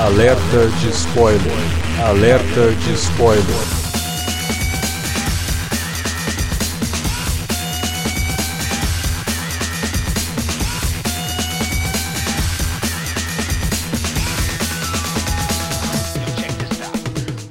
[0.00, 1.42] Alerta de spoiler.
[2.06, 3.44] Alerta de spoiler.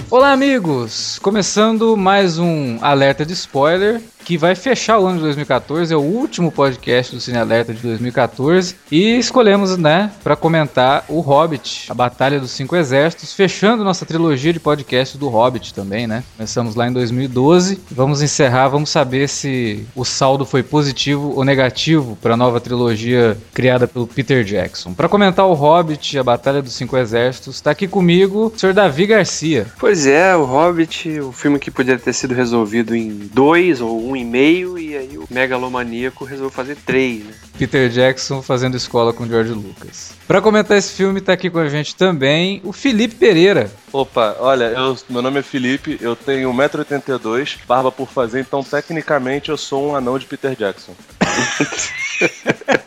[0.09, 1.20] Olá, amigos!
[1.20, 6.02] Começando mais um alerta de spoiler que vai fechar o ano de 2014, é o
[6.02, 11.93] último podcast do Cine Alerta de 2014 e escolhemos, né, para comentar o Hobbit, a
[11.93, 16.25] Batalha dos Cinco Exércitos, fechando nossa trilogia de podcasts do Hobbit também, né?
[16.36, 22.18] Começamos lá em 2012, vamos encerrar, vamos saber se o saldo foi positivo ou negativo
[22.21, 24.94] para a nova trilogia criada pelo Peter Jackson.
[24.94, 28.74] Para comentar o Hobbit, a Batalha dos Cinco Exércitos, está aqui comigo o Sr.
[28.74, 29.68] Davi Garcia.
[29.80, 34.17] Pois é, o Hobbit, o filme que poderia ter sido resolvido em dois ou um
[34.17, 37.34] e meio, e aí o megalomaníaco resolveu fazer três, né?
[37.58, 40.14] Peter Jackson fazendo escola com George Lucas.
[40.28, 43.72] Para comentar esse filme, tá aqui com a gente também o Felipe Pereira.
[43.92, 49.50] Opa, olha, eu, meu nome é Felipe, eu tenho 1,82m, barba por fazer, então tecnicamente
[49.50, 50.94] eu sou um anão de Peter Jackson.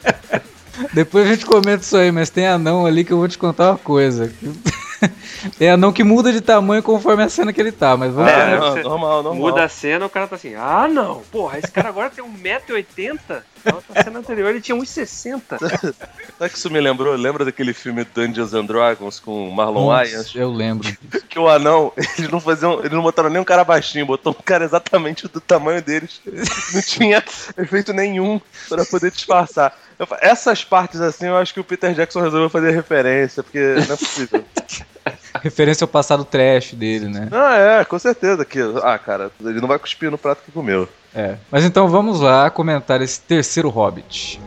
[0.93, 3.71] Depois a gente comenta isso aí, mas tem anão ali que eu vou te contar
[3.71, 4.33] uma coisa.
[5.59, 8.59] Tem anão que muda de tamanho conforme a cena que ele tá, mas vamos é,
[8.59, 9.35] não, normal, normal.
[9.35, 13.43] Muda a cena, o cara tá assim, ah não, porra, esse cara agora tem 1,80m?
[13.65, 15.43] Na cena anterior ele tinha 1,60.
[16.39, 17.15] Sabe que isso me lembrou?
[17.15, 20.35] Lembra daquele filme Dungeons and Dragons com Marlon Wayans?
[20.35, 20.89] Eu lembro.
[21.29, 22.81] que o anão, eles não faziam.
[22.81, 26.21] Eles não botaram nem um cara baixinho, botou um cara exatamente do tamanho deles.
[26.75, 27.23] Não tinha
[27.59, 29.77] efeito nenhum para poder disfarçar.
[30.21, 33.97] Essas partes assim, eu acho que o Peter Jackson resolveu fazer referência, porque não é
[33.97, 34.45] possível.
[35.43, 37.29] Referência ao passado trash dele, né?
[37.33, 38.45] Ah, é, com certeza.
[38.45, 40.89] Que, ah, cara, ele não vai cuspir no prato que comeu.
[41.15, 41.37] É.
[41.51, 44.41] Mas então vamos lá comentar esse terceiro Hobbit.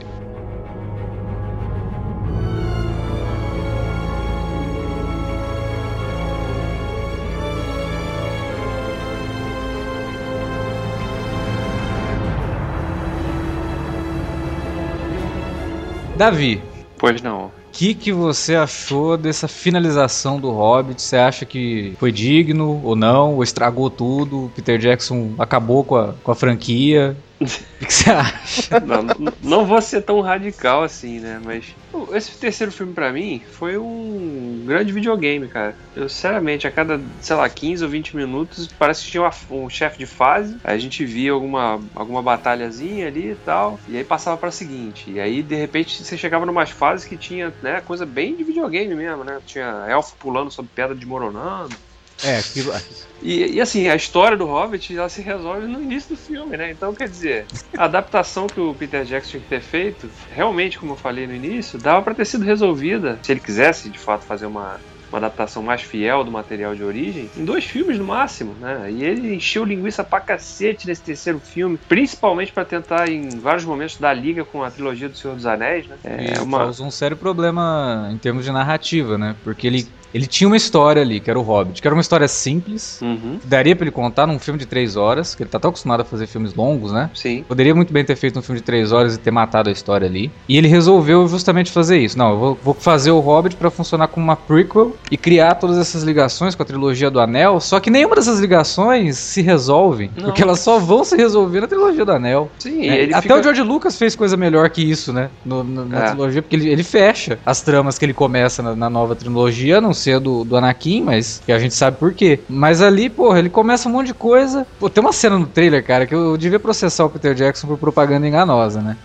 [16.15, 16.61] Davi.
[16.97, 21.01] Pois não que, que você achou dessa finalização do Hobbit?
[21.01, 23.33] Você acha que foi digno ou não?
[23.33, 24.51] Ou estragou tudo?
[24.55, 27.17] Peter Jackson acabou com a, com a franquia?
[27.81, 28.79] O que você acha?
[28.79, 29.03] Não,
[29.41, 31.41] não vou ser tão radical assim, né?
[31.43, 31.75] Mas
[32.13, 35.75] esse terceiro filme para mim foi um grande videogame, cara.
[35.95, 39.99] Eu, sinceramente, a cada, sei lá, 15 ou 20 minutos, parece que tinha um chefe
[39.99, 44.49] de fase, a gente via alguma, alguma batalhazinha ali e tal, e aí passava pra
[44.49, 45.11] seguinte.
[45.11, 48.95] E aí, de repente, você chegava numas fases que tinha, né, coisa bem de videogame
[48.95, 49.39] mesmo, né?
[49.45, 51.75] Tinha elfo pulando sobre pedra desmoronando.
[52.23, 52.73] É, aquilo.
[53.21, 56.71] E, e, assim, a história do Hobbit ela se resolve no início do filme, né?
[56.71, 57.45] Então, quer dizer,
[57.77, 61.33] a adaptação que o Peter Jackson tinha que ter feito, realmente, como eu falei no
[61.33, 64.77] início, dava para ter sido resolvida se ele quisesse de fato fazer uma,
[65.09, 68.91] uma adaptação mais fiel do material de origem, em dois filmes no máximo, né?
[68.91, 73.97] E ele encheu linguiça pra cacete nesse terceiro filme, principalmente para tentar, em vários momentos,
[73.97, 75.95] dar liga com a trilogia do Senhor dos Anéis, né?
[76.03, 76.57] É e uma...
[76.57, 79.35] causou um sério problema em termos de narrativa, né?
[79.45, 82.27] Porque ele ele tinha uma história ali, que era o Hobbit, que era uma história
[82.27, 83.37] simples, uhum.
[83.41, 86.01] que daria pra ele contar num filme de três horas, que ele tá tão acostumado
[86.01, 87.09] a fazer filmes longos, né?
[87.13, 87.43] Sim.
[87.47, 90.07] Poderia muito bem ter feito um filme de três horas e ter matado a história
[90.07, 90.31] ali.
[90.47, 92.17] E ele resolveu justamente fazer isso.
[92.17, 95.77] Não, eu vou, vou fazer o Hobbit para funcionar como uma prequel e criar todas
[95.77, 100.25] essas ligações com a trilogia do Anel, só que nenhuma dessas ligações se resolve, Não.
[100.25, 102.49] porque elas só vão se resolver na trilogia do Anel.
[102.59, 103.35] Sim, é, Até fica...
[103.35, 105.29] o George Lucas fez coisa melhor que isso, né?
[105.45, 106.07] No, no, na é.
[106.09, 109.81] trilogia, porque ele, ele fecha as tramas que ele começa na, na nova trilogia, a
[109.81, 112.39] não ser do, do Anakin mas que a gente sabe por quê.
[112.49, 114.67] Mas ali, porra, ele começa um monte de coisa.
[114.79, 117.77] Pô, tem uma cena no trailer, cara, que eu devia processar o Peter Jackson por
[117.77, 118.97] propaganda enganosa, né?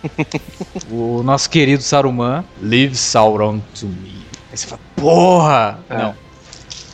[0.91, 4.25] o nosso querido Saruman, Leave Sauron to me.
[4.51, 5.79] Aí você fala, porra!
[5.89, 5.97] É.
[5.97, 6.15] Não.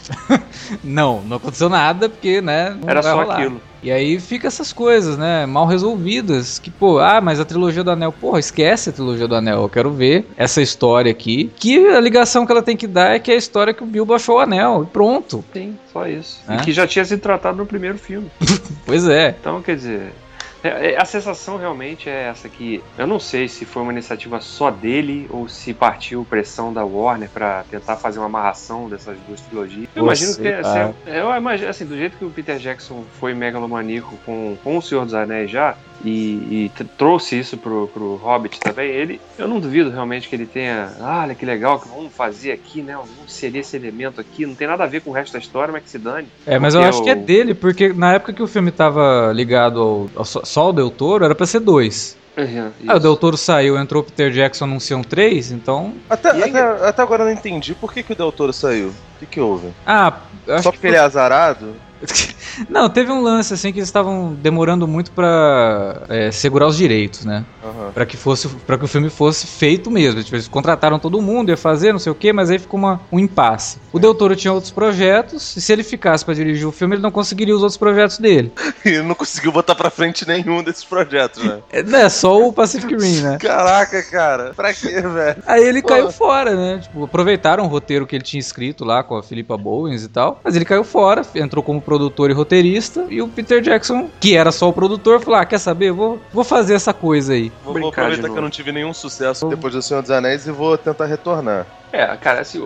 [0.83, 2.77] não, não aconteceu nada, porque, né?
[2.85, 3.35] Era só rolar.
[3.35, 3.61] aquilo.
[3.85, 5.45] E aí fica essas coisas, né?
[5.45, 6.57] Mal resolvidas.
[6.57, 9.61] Que, pô, ah, mas a trilogia do Anel, porra, esquece a trilogia do Anel.
[9.61, 11.51] Eu quero ver essa história aqui.
[11.55, 13.85] Que a ligação que ela tem que dar é que é a história que o
[13.85, 14.85] Bilbo achou o anel.
[14.85, 15.45] E pronto.
[15.53, 16.41] Sim, só isso.
[16.49, 16.55] É?
[16.55, 18.27] E que já tinha sido tratado no primeiro filme.
[18.87, 19.35] pois é.
[19.39, 20.13] Então, quer dizer,
[20.97, 25.27] a sensação realmente é essa que eu não sei se foi uma iniciativa só dele
[25.29, 29.87] ou se partiu pressão da Warner para tentar fazer uma amarração dessas duas trilogias.
[29.95, 33.33] Eu Você, imagino que assim, eu imagino assim, do jeito que o Peter Jackson foi
[33.33, 38.59] megalomaníaco com, com o Senhor dos Anéis já, e, e trouxe isso pro, pro Hobbit
[38.59, 42.13] também, ele, eu não duvido realmente que ele tenha, ah, olha que legal, que vamos
[42.13, 42.93] fazer aqui, né?
[42.95, 45.71] Vamos inserir esse elemento aqui, não tem nada a ver com o resto da história,
[45.71, 46.27] mas que se dane.
[46.45, 47.03] É, mas eu acho o...
[47.03, 50.25] que é dele, porque na época que o filme tava ligado ao, ao
[50.55, 52.15] só ao Del Toro, era pra ser dois.
[52.37, 52.99] Uhum, Ah, o.
[52.99, 55.93] Del Toro saiu, entrou o Peter Jackson anunciou um 3, então.
[56.09, 58.87] Até, aí- até, até agora eu não entendi por que, que o Del Toro saiu.
[58.87, 59.67] O que, que houve?
[59.85, 60.13] Ah,
[60.61, 61.75] Só que porque ele é azarado?
[62.69, 67.25] Não, teve um lance assim que eles estavam demorando muito pra é, segurar os direitos,
[67.25, 67.43] né?
[67.63, 67.91] Aham.
[67.93, 70.23] Pra que fosse, para que o filme fosse feito mesmo.
[70.23, 72.99] Tipo, eles contrataram todo mundo, ia fazer, não sei o quê, mas aí ficou uma-
[73.11, 73.77] um impasse.
[73.91, 77.01] O Del Toro tinha outros projetos, e se ele ficasse pra dirigir o filme, ele
[77.01, 78.51] não conseguiria os outros projetos dele.
[78.83, 81.59] E ele não conseguiu botar pra frente nenhum desses projetos, né?
[81.71, 83.37] É, é só o Pacific Rim, né?
[83.39, 84.53] Caraca, cara.
[84.55, 85.43] Pra quê, velho?
[85.45, 85.87] Aí ele Pô.
[85.89, 86.79] caiu fora, né?
[86.81, 90.39] Tipo, aproveitaram o roteiro que ele tinha escrito lá com a Philippa Bowens e tal.
[90.43, 93.05] Mas ele caiu fora, entrou como produtor e roteirista.
[93.09, 95.91] E o Peter Jackson, que era só o produtor, falou: Ah, quer saber?
[95.91, 97.51] Vou, vou fazer essa coisa aí.
[97.63, 100.51] Vou, vou aproveitar que eu não tive nenhum sucesso depois do Senhor dos Anéis e
[100.51, 101.65] vou tentar retornar.
[101.91, 102.61] É, cara, assim,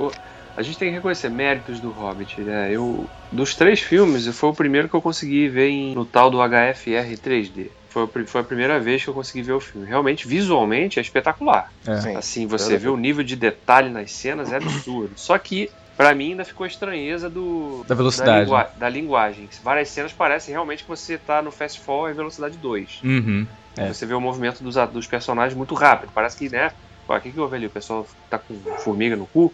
[0.57, 2.69] a gente tem que reconhecer méritos do Hobbit, né?
[2.71, 6.39] Eu, dos três filmes, foi o primeiro que eu consegui ver em- no tal do
[6.41, 7.67] HFR 3D.
[7.89, 9.87] Foi, foi a primeira vez que eu consegui ver o filme.
[9.87, 11.71] Realmente, visualmente, é espetacular.
[11.87, 12.01] É.
[12.01, 12.15] Sim.
[12.15, 12.83] Assim, você verdade.
[12.83, 15.11] vê o nível de detalhe nas cenas, é absurdo.
[15.15, 18.45] Só que, pra mim, ainda ficou a estranheza do, Da velocidade.
[18.45, 19.49] lingua- da linguagem.
[19.61, 23.01] Várias cenas parecem realmente que você tá no Fast Forward velocidade 2.
[23.03, 23.45] Uhum.
[23.75, 23.89] É.
[23.91, 26.09] Você vê o movimento dos, dos personagens muito rápido.
[26.15, 26.71] Parece que, né?
[27.05, 27.65] O que, que houve ali?
[27.65, 29.53] O pessoal tá com formiga no cu?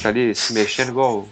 [0.00, 1.16] Tá ali se mexendo igual.
[1.18, 1.28] O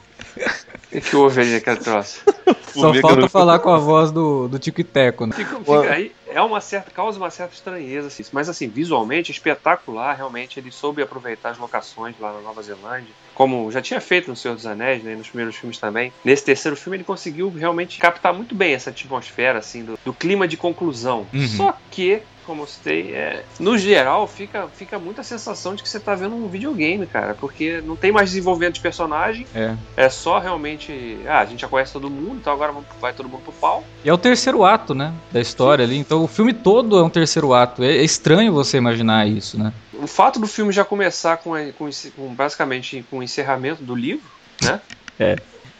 [0.90, 2.24] que, que houve ali naquele troço?
[2.72, 5.36] Só falta falar com a voz do, do Tico e Teco, né?
[5.36, 8.25] Fica, fica aí, é uma certa, causa uma certa estranheza, assim.
[8.32, 13.70] mas assim, visualmente espetacular, realmente ele soube aproveitar as locações lá na Nova Zelândia, como
[13.70, 16.12] já tinha feito no Senhor dos Anéis, né, nos primeiros filmes também.
[16.25, 20.46] Nesse terceiro filme ele conseguiu realmente captar muito bem essa atmosfera, assim, do, do clima
[20.46, 21.26] de conclusão.
[21.32, 21.49] Uhum.
[21.49, 26.00] Só que, como eu citei, é, no geral fica, fica muita sensação de que você
[26.00, 29.76] tá vendo um videogame, cara, porque não tem mais desenvolvimento de personagem, É.
[29.96, 33.43] é só realmente, ah, a gente já conhece todo mundo, então agora vai todo mundo
[33.43, 33.85] pro pau.
[34.05, 35.12] E é o terceiro ato, né?
[35.31, 35.96] Da história ali.
[35.96, 37.82] Então o filme todo é um terceiro ato.
[37.82, 39.72] É, é estranho você imaginar isso, né?
[40.02, 43.94] o fato do filme já começar com, a- com, com basicamente com o encerramento do
[43.94, 44.24] livro,
[44.60, 44.80] né?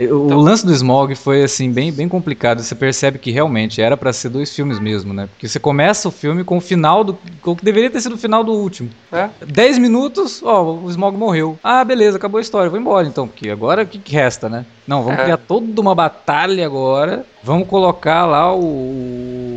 [0.01, 2.61] O Então- lance do Smog foi assim bem, bem complicado.
[2.63, 5.29] Você percebe que realmente era pra ser dois filmes mesmo, né?
[5.29, 8.15] Porque você começa o filme com o final do com o que deveria ter sido
[8.15, 8.91] o final do último.
[9.13, 9.29] É.
[9.45, 11.59] 10 minutos, ó, o Smog morreu.
[11.63, 12.71] Ah, beleza, acabou a história.
[12.71, 14.65] Vou embora então, porque agora o que, que resta, né?
[14.87, 15.23] Não, vamos É.
[15.25, 17.25] criar toda uma batalha agora.
[17.45, 18.61] Vamos colocar lá o,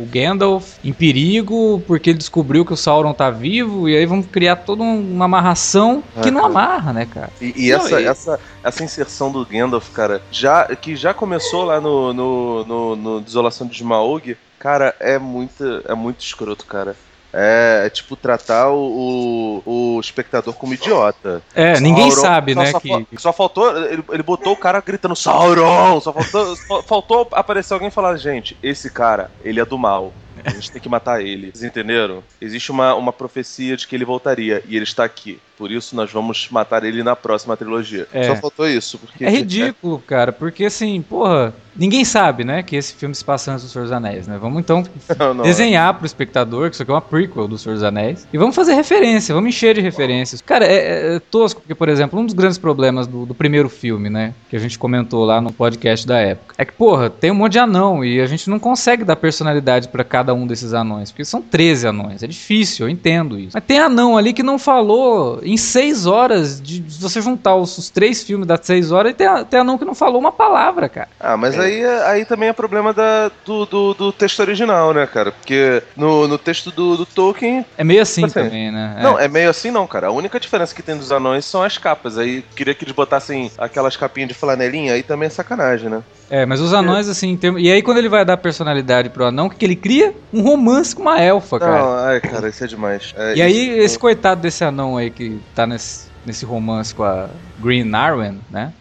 [0.06, 4.26] o Gandalf em perigo porque ele descobriu que o Sauron tá vivo e aí vamos
[4.26, 6.52] criar toda um- uma amarração que não cara.
[6.52, 7.30] amarra, né, cara?
[7.40, 11.64] E, e Não, essa, e- essa, essa inserção do Gandalf, cara, já, que já começou
[11.64, 16.96] lá no, no, no, no Desolação de Smaug, cara, é muito, é muito escroto, cara.
[17.32, 21.42] É, é tipo tratar o, o, o espectador como idiota.
[21.54, 23.76] É, ninguém Sauron- sabe, só- né, Só, que só faltou.
[23.86, 26.00] Ele, ele botou o cara gritando Sauron!
[26.00, 30.12] Só faltou, só faltou aparecer alguém e falar: gente, esse cara, ele é do mal.
[30.44, 31.50] A gente tem que matar ele.
[31.50, 32.22] Vocês entenderam?
[32.40, 35.40] Existe uma, uma profecia de que ele voltaria e ele está aqui.
[35.56, 38.06] Por isso nós vamos matar ele na próxima trilogia.
[38.12, 38.24] É.
[38.24, 38.98] Só faltou isso.
[38.98, 43.52] Porque É ridículo, cara, porque assim, porra, ninguém sabe, né, que esse filme se passa
[43.52, 44.38] antes do Senhor dos Anéis, né?
[44.40, 44.84] Vamos então
[45.18, 45.44] Não, não.
[45.44, 48.54] desenhar pro espectador que isso aqui é uma prequel do Senhor dos Anéis e vamos
[48.54, 50.40] fazer referência, vamos encher de referências.
[50.40, 54.10] Cara, é, é tosco, porque, por exemplo, um dos grandes problemas do, do primeiro filme,
[54.10, 57.34] né, que a gente comentou lá no podcast da época, é que, porra, tem um
[57.34, 61.10] monte de anão e a gente não consegue dar personalidade pra cada um desses anões,
[61.10, 63.52] porque são 13 anões, é difícil, eu entendo isso.
[63.54, 67.76] Mas tem anão ali que não falou em seis horas, de de você juntar os,
[67.78, 70.32] os três filmes das seis horas, e tem, a- tem anão que não falou uma
[70.32, 71.08] palavra, cara.
[71.18, 75.32] Ah, mas aí, aí também é problema da, do, do, do texto original, né, cara?
[75.32, 77.64] Porque no, no texto do, do Tolkien.
[77.78, 78.96] É meio assim Assim, também, né?
[78.98, 79.02] É.
[79.02, 80.08] Não, é meio assim não, cara.
[80.08, 82.18] A única diferença que tem dos anões são as capas.
[82.18, 86.02] Aí queria que eles botassem aquelas capinhas de flanelinha, aí também é sacanagem, né?
[86.28, 89.26] É, mas os anões, assim, em termos- e aí quando ele vai dar personalidade pro
[89.26, 90.12] anão, o que, que ele cria?
[90.32, 91.78] Um romance com uma elfa, cara.
[91.78, 93.14] Não, ai, cara, isso é demais.
[93.16, 97.04] É, e aí, isso- esse coitado desse anão aí que tá nesse, nesse romance com
[97.04, 97.28] a
[97.60, 98.72] Green Arwen, né?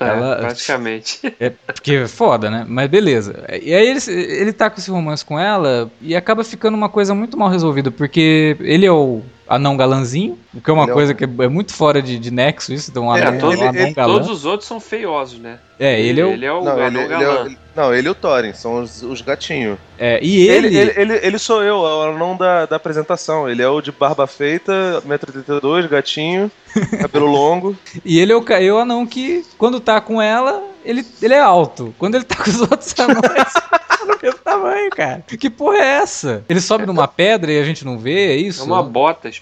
[0.00, 1.20] É, Ela- praticamente.
[1.40, 2.64] É, porque é foda, né?
[2.68, 3.44] Mas beleza.
[3.62, 7.14] E aí ele, ele tá com esse romance com ela e acaba ficando uma coisa
[7.14, 10.94] muito mal resolvida, porque ele é o anão galanzinho, o que é uma Ele é
[10.94, 13.38] o- coisa que é é muito fora de, de nexo isso, então um É, anão,
[13.40, 14.12] todo- um anão ele- galã.
[14.14, 15.58] Todos os outros são feiosos, né?
[15.78, 16.28] É, ele é o...
[16.30, 18.82] ele é o Não, ele, anão ele é o- não, ele e o Thorin, são
[18.82, 19.78] os, os gatinhos.
[19.96, 20.66] É, e ele...
[20.66, 23.48] Ele, ele, ele, ele sou eu, é o anão da, da apresentação.
[23.48, 24.72] Ele é o de barba feita,
[25.06, 26.50] 1,82m, gatinho,
[27.00, 27.76] cabelo longo.
[28.04, 31.40] E ele é o, é o anão que, quando tá com ela, ele, ele é
[31.40, 31.94] alto.
[31.98, 33.20] Quando ele tá com os outros anões,
[33.52, 35.24] tá no mesmo tamanho, cara.
[35.38, 36.44] Que porra é essa?
[36.48, 38.62] Ele sobe numa pedra e a gente não vê, é isso?
[38.62, 39.30] É uma bota.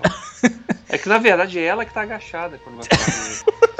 [0.88, 2.86] É que na verdade é ela que tá agachada quando vai.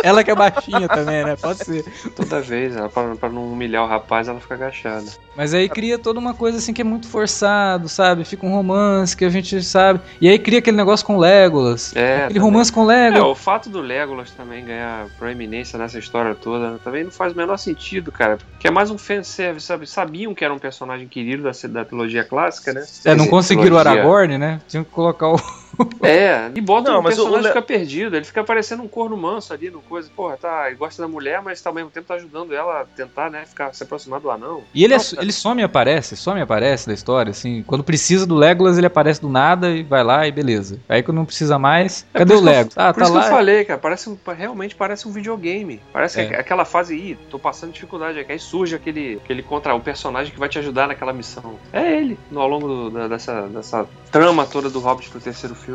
[0.06, 1.36] Ela que é baixinha também, né?
[1.36, 1.84] Pode ser.
[2.14, 5.06] Toda vez, ela, pra, pra não humilhar o rapaz, ela fica agachada.
[5.36, 8.24] Mas aí cria toda uma coisa assim que é muito forçado, sabe?
[8.24, 10.00] Fica um romance que a gente sabe.
[10.20, 11.94] E aí cria aquele negócio com Legolas.
[11.94, 12.42] É, aquele também.
[12.42, 13.28] romance com É, Legolas.
[13.32, 17.56] o fato do Legolas também ganhar proeminência nessa história toda também não faz o menor
[17.58, 18.38] sentido, cara.
[18.58, 19.86] Que é mais um fanservice, sabe?
[19.86, 22.84] Sabiam que era um personagem querido da, da trilogia clássica, né?
[23.04, 24.60] É, não conseguiram o Aragorn, né?
[24.68, 25.36] Tinham que colocar o.
[26.02, 29.16] É, e bota Não, o- personagem o Le- fica perdido, ele fica parecendo um corno
[29.16, 30.08] manso ali no coisa.
[30.14, 32.84] Porra, tá, ele gosta da mulher, mas tá, ao mesmo tempo tá ajudando ela a
[32.84, 34.62] tentar, né, ficar se aproximar do anão.
[34.72, 35.20] E ele, é- Nossa.
[35.20, 37.62] ele some e aparece, some e aparece da história, assim.
[37.66, 40.78] Quando precisa do Legolas, ele aparece do nada e vai lá e beleza.
[40.88, 42.72] Aí quando não precisa mais, É, cadê o Legolas?
[42.76, 43.28] Ah, Por tá isso que eu lá.
[43.30, 45.80] falei, cara, parece, um- realmente parece um videogame.
[45.92, 46.26] Parece É.
[46.26, 50.32] que aquela fase aí, tô passando dificuldade aqui, aí surge aquele, aquele contra o personagem
[50.32, 51.56] que vai te ajudar naquela missão.
[51.72, 55.54] É ele, no, ao longo do- da- dessa, dessa trama toda do Hobbit pro terceiro
[55.54, 55.65] filme.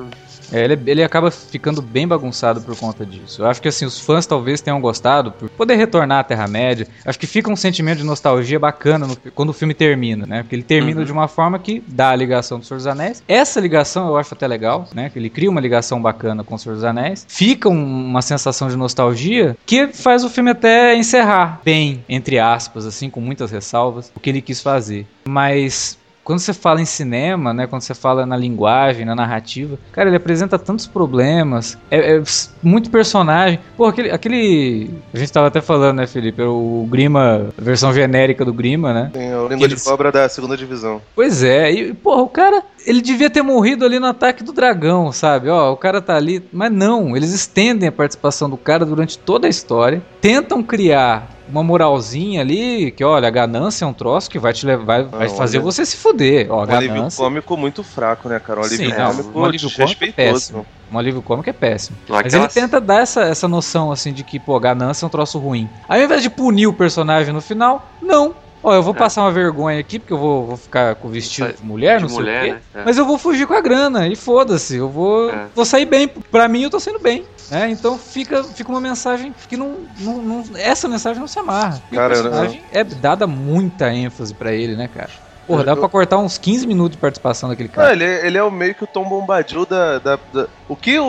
[0.51, 3.41] É, ele, ele acaba ficando bem bagunçado por conta disso.
[3.41, 6.87] Eu acho que assim, os fãs talvez tenham gostado por poder retornar à Terra-média.
[7.05, 10.43] Acho que fica um sentimento de nostalgia bacana no- quando o filme termina, né?
[10.43, 11.05] Porque ele termina Uhum.
[11.05, 13.23] de uma forma que dá a ligação do Senhor dos Anéis.
[13.27, 15.09] Essa ligação eu acho até legal, né?
[15.09, 17.25] Que ele cria uma ligação bacana com o Senhor dos Anéis.
[17.29, 22.85] Fica um- uma sensação de nostalgia que faz o filme até encerrar bem, entre aspas,
[22.85, 25.07] assim, com muitas ressalvas, o que ele quis fazer.
[25.25, 30.09] Mas quando você fala em cinema, né, quando você fala na linguagem, na narrativa, cara,
[30.09, 32.23] ele apresenta tantos problemas, é, é
[32.61, 33.59] muito personagem.
[33.75, 34.89] Pô, aquele, aquele.
[35.13, 36.41] A gente tava até falando, né, Felipe?
[36.41, 39.09] O Grima, a versão genérica do Grima, né?
[39.13, 41.01] Tem o língua de Eles- cobra da segunda divisão.
[41.15, 45.11] Pois é, e, porra, o cara, ele devia ter morrido ali no ataque do dragão,
[45.11, 45.49] sabe?
[45.49, 49.47] Ó, o cara tá ali, mas não, eles estendem a participação do cara durante toda
[49.47, 54.39] a história, tentam criar uma moralzinha ali, que olha, a ganância é um troço que
[54.39, 57.57] vai te levar, vai, vai Não, fazer olha- você se fuder, ó, Um alívio cômico
[57.57, 58.61] muito fraco, né, cara?
[58.61, 60.65] Um alívio Sim, cômico um alívio cômico é péssimo.
[60.91, 61.97] Um alívio cômico é péssimo.
[62.09, 65.39] Mas ele tenta dar essa, essa noção, assim, de que, pô, ganância é um troço
[65.39, 65.69] ruim.
[65.87, 68.40] Aí, ao invés de punir o personagem no final, não.
[68.63, 68.97] Ó, eu vou É.
[68.97, 72.03] passar uma vergonha aqui, porque eu vou, vou ficar com o vestido de mulher, de
[72.03, 72.51] não sei mulher, o quê.
[72.53, 72.61] né?
[72.75, 72.85] É.
[72.85, 75.47] Mas eu vou fugir com a grana, e foda-se, eu vou, É.
[75.55, 76.07] vou sair bem.
[76.07, 77.25] Pra mim, eu tô saindo bem.
[77.49, 77.69] Né?
[77.71, 81.81] Então fica, fica uma mensagem que não, não, não- Essa mensagem não se amarra.
[81.91, 85.09] E Cara, o personagem é dada muita ênfase pra ele, né, cara?
[85.47, 87.91] Porra, dá Eu- pra cortar uns 15 minutos de participação daquele Não, cara.
[87.93, 89.97] ele, é- ele é o meio que o Tom Bombadil da.
[89.99, 91.03] da- da- O que o,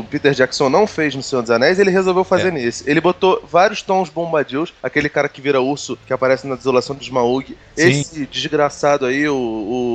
[0.00, 2.50] o Peter Jackson não fez no Senhor dos Anéis, ele resolveu fazer É.
[2.50, 2.88] nesse.
[2.90, 7.04] Ele botou vários tons Bombadils, aquele cara que vira urso, que aparece na Desolação de
[7.04, 7.56] Smaug.
[7.76, 9.36] Esse desgraçado aí, o,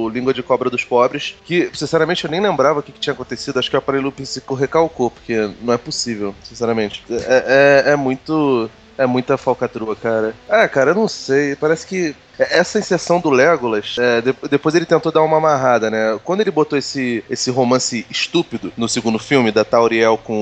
[0.05, 3.13] o Língua de Cobra dos Pobres, que, sinceramente, eu nem lembrava o que, que tinha
[3.13, 3.59] acontecido.
[3.59, 7.03] Acho que o aparelho psíquico recalcou, porque não é possível, sinceramente.
[7.09, 8.69] É, é, é muito.
[8.95, 10.35] É muita falcatrua, cara.
[10.47, 11.55] Ah, cara, eu não sei.
[11.55, 16.19] Parece que essa inserção do Legolas, é, de- depois ele tentou dar uma amarrada, né?
[16.23, 20.33] Quando ele botou esse, esse romance estúpido no segundo filme, da Tauriel com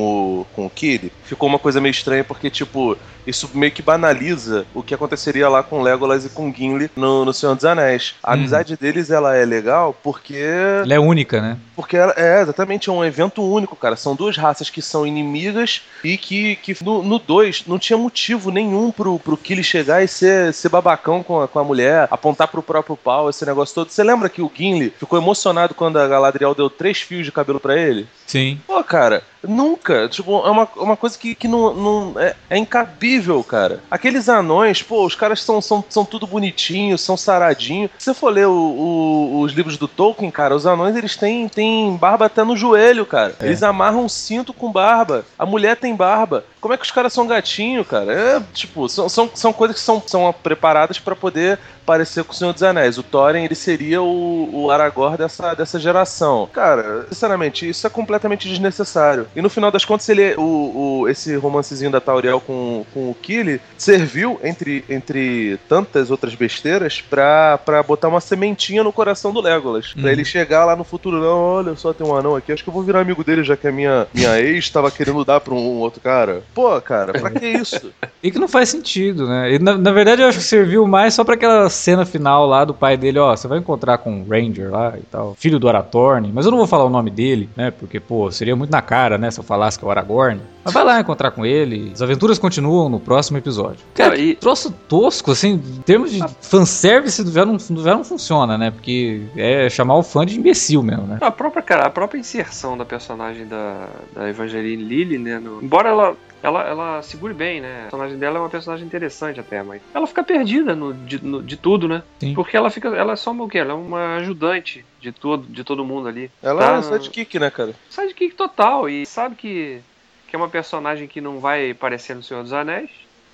[0.41, 4.65] o, com o Kid, ficou uma coisa meio estranha, porque, tipo, isso meio que banaliza
[4.74, 8.15] o que aconteceria lá com Legolas e com Gimli no, no Senhor dos Anéis.
[8.24, 8.33] A Hum.
[8.36, 10.36] amizade deles, ela é legal porque
[10.83, 11.57] Ela é única, né?
[11.75, 13.95] porque ela- é, exatamente, é um evento único, cara.
[13.95, 18.91] São duas raças que são inimigas e que, que no 2 não tinha motivo nenhum
[18.91, 22.63] pro, pro Killy chegar e ser, ser babacão com a, com a mulher, apontar pro
[22.63, 23.89] próprio pau, esse negócio todo.
[23.89, 27.59] Você lembra que o Gimli ficou emocionado quando a Galadriel deu três fios de cabelo
[27.59, 28.07] pra ele?
[28.25, 28.59] Sim.
[28.67, 30.07] Pô, cara, nunca.
[30.10, 33.79] Tipo, é uma, uma coisa que, que não, não é, é incabível, cara.
[33.89, 37.91] Aqueles anões, pô, os caras são, são, são tudo bonitinhos, são saradinhos.
[37.98, 41.48] Se você for ler o- o- os livros do Tolkien, cara, os anões eles têm,
[41.48, 43.36] têm barba até no joelho, cara.
[43.39, 43.45] É.
[43.48, 45.25] Eles amarram um cinto com barba.
[45.38, 46.43] A mulher tem barba.
[46.60, 48.13] Como é que os caras são gatinho, cara?
[48.13, 52.36] É, tipo, são, são, são coisas que são, são preparadas pra poder parecer com o
[52.36, 52.98] Senhor dos Anéis.
[53.00, 56.48] O Thorin, ele seria o, o Aragorn dessa, dessa geração.
[56.53, 59.27] Cara, sinceramente, isso é completamente desnecessário.
[59.35, 63.15] E no final das contas, ele, o, o, esse romancezinho da Tauriel com, com o
[63.15, 69.41] Killy serviu, entre, entre tantas outras besteiras, pra, pra botar uma sementinha no coração do
[69.41, 69.93] Legolas.
[69.93, 70.09] Pra Uhum.
[70.09, 72.73] ele chegar lá no futuro, não, olha só, tem um anão aqui, acho que eu
[72.73, 75.79] vou virar amigo dele, já que a minha, minha ex tava querendo dar pra um
[75.79, 76.41] outro cara.
[76.53, 77.91] Pô, cara, pra que isso?
[78.23, 79.53] E que não faz sentido, né?
[79.53, 82.63] E, na, na verdade, eu acho que serviu mais só pra aquela cena final lá
[82.63, 85.67] do pai dele, ó, você vai encontrar com o Ranger lá e tal, filho do
[85.67, 87.71] Arathorn, mas eu não vou falar o nome dele, né?
[87.71, 90.41] Porque, pô, seria muito na cara, né, se eu falasse que é o Aragorn.
[90.63, 93.79] Mas vai lá encontrar com ele, as aventuras continuam no próximo episódio.
[93.95, 98.71] Cara, e- troço tosco, assim, em termos de fanservice, já não, já não funciona, né?
[98.71, 101.17] Porque é chamar o fã de imbecil mesmo, né?
[101.21, 105.39] A própria, cara, a própria inserção da personagem da, da Evangeline Lilly, né?
[105.39, 107.79] no- embora ela, ela, ela segure bem, né?
[107.79, 111.41] A personagem dela é uma personagem interessante até, mas ela fica perdida no, de, no-
[111.43, 112.03] de tudo, né?
[112.19, 112.33] Sim.
[112.33, 112.88] Porque ela fica.
[112.89, 113.60] Ela é só uma o quê?
[113.60, 116.31] Ela é uma ajudante de todo, de todo mundo ali.
[116.41, 116.77] Ela Tá.
[116.77, 117.74] é sidekick, né, cara?
[117.89, 118.89] Sidekick total.
[118.89, 119.81] E sabe que.
[120.27, 122.89] que é uma personagem que não vai aparecer no Senhor dos Anéis.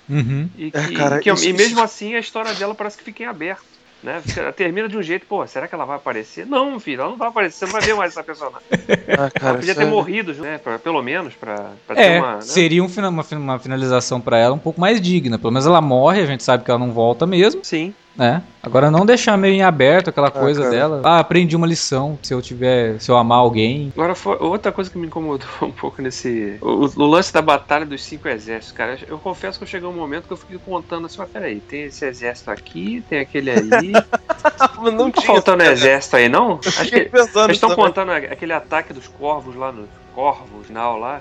[0.08, 0.48] Uhum.
[0.56, 3.22] E, que, É, cara, que- isso- e mesmo assim a história dela parece que fica
[3.22, 3.62] em aberto.
[4.02, 4.22] Né?
[4.36, 6.46] Ela termina de um jeito, pô, será que ela vai aparecer?
[6.46, 8.60] Não, filho, ela não vai aparecer, você não vai ver mais essa personagem.
[8.70, 10.58] Ah, ela podia ter isso é- morrido, né?
[10.58, 12.34] pra- pelo menos, pra, pra ter É, uma.
[12.36, 12.40] né?
[12.42, 15.36] seria um uma, uma finalização pra ela um pouco mais digna.
[15.38, 17.92] Pelo menos ela morre, a gente sabe que ela não volta mesmo, Sim.
[18.18, 18.42] Né?
[18.60, 20.74] Agora não deixar meio em aberto aquela coisa cara.
[20.74, 21.00] dela.
[21.04, 22.18] Ah, aprendi uma lição.
[22.20, 23.92] Se eu tiver, se eu amar alguém.
[23.94, 26.58] Agora, foi outra coisa que me incomodou um pouco nesse.
[26.60, 28.98] O, o lance da batalha dos cinco exércitos, cara.
[29.06, 31.84] Eu confesso que eu cheguei um momento que eu fiquei contando assim, mas peraí, tem
[31.84, 33.92] esse exército aqui, tem aquele ali.
[34.82, 35.32] Não não tá tinha.
[35.34, 36.60] faltando exército aí, não?
[36.64, 36.96] Acho que.
[36.96, 39.88] Eles estão contando aquele ataque dos corvos lá no.
[40.14, 41.20] Corvos, final lá.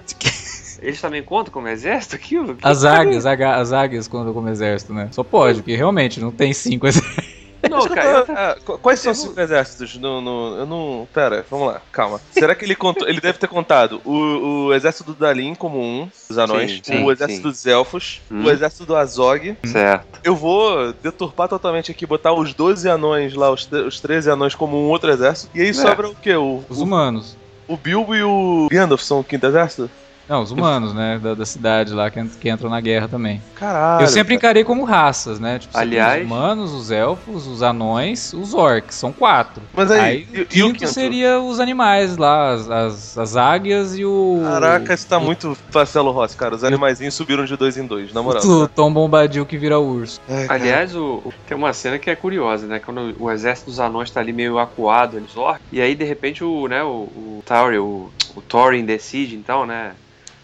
[0.82, 2.58] Eles também contam como exército aquilo?
[2.62, 5.10] As águias, aga- as águias quando como exército, né?
[5.12, 7.38] Só pode, porque realmente não tem cinco exércitos.
[7.68, 9.98] Não, cara, eu Ah, qu- Quais são os cinco exércitos?
[9.98, 11.08] No, no- eu não.
[11.12, 12.22] Pera, vamos lá, calma.
[12.32, 13.08] Será que ele contou.
[13.10, 17.04] Ele deve ter contado o, o exército do Dalim como um, os anões, Sim, sim,
[17.04, 17.50] o exército sim.
[17.50, 18.44] dos elfos, Hum.
[18.46, 19.58] o exército do Azog.
[19.66, 20.20] Certo.
[20.24, 24.78] Eu vou deturpar totalmente aqui, botar os 12 anões lá, os, os 13 anões como
[24.78, 25.50] um outro exército.
[25.56, 26.36] E aí sobra o quê?
[26.36, 27.36] O, Os o, humanos.
[27.68, 29.90] o Bilbo e o Gandalf são o quinto exército?
[30.28, 31.20] Não, os humanos, né?
[31.24, 33.42] Da, da cidade lá que, que entram na guerra também.
[33.56, 34.04] Caralho.
[34.04, 35.58] eu sempre encarei como raças, né?
[35.60, 38.96] Tipo, Aliás- os humanos, os elfos, os anões, os orcs.
[38.96, 39.64] São quatro.
[39.74, 40.92] Mas aí, Aí, e- e o o quinto quinto?
[40.92, 44.42] seria os animais lá, as, as, as águias e o.
[44.44, 46.56] Caraca, isso tá muito Marcelo Rossi, cara.
[46.56, 48.44] Os animaizinhos subiram de dois em dois, na moral.
[48.46, 50.20] O Tom Bombadil que vira urso.
[50.28, 50.54] Ai, cara.
[50.62, 52.80] Aliás, o, o- tem uma cena que é curiosa, né?
[52.80, 56.44] Quando o exército dos anões tá ali meio acuado, eles orcos, e aí de repente
[56.44, 59.92] o, né, o, o Tauri, o, o Thorin decide, então, né?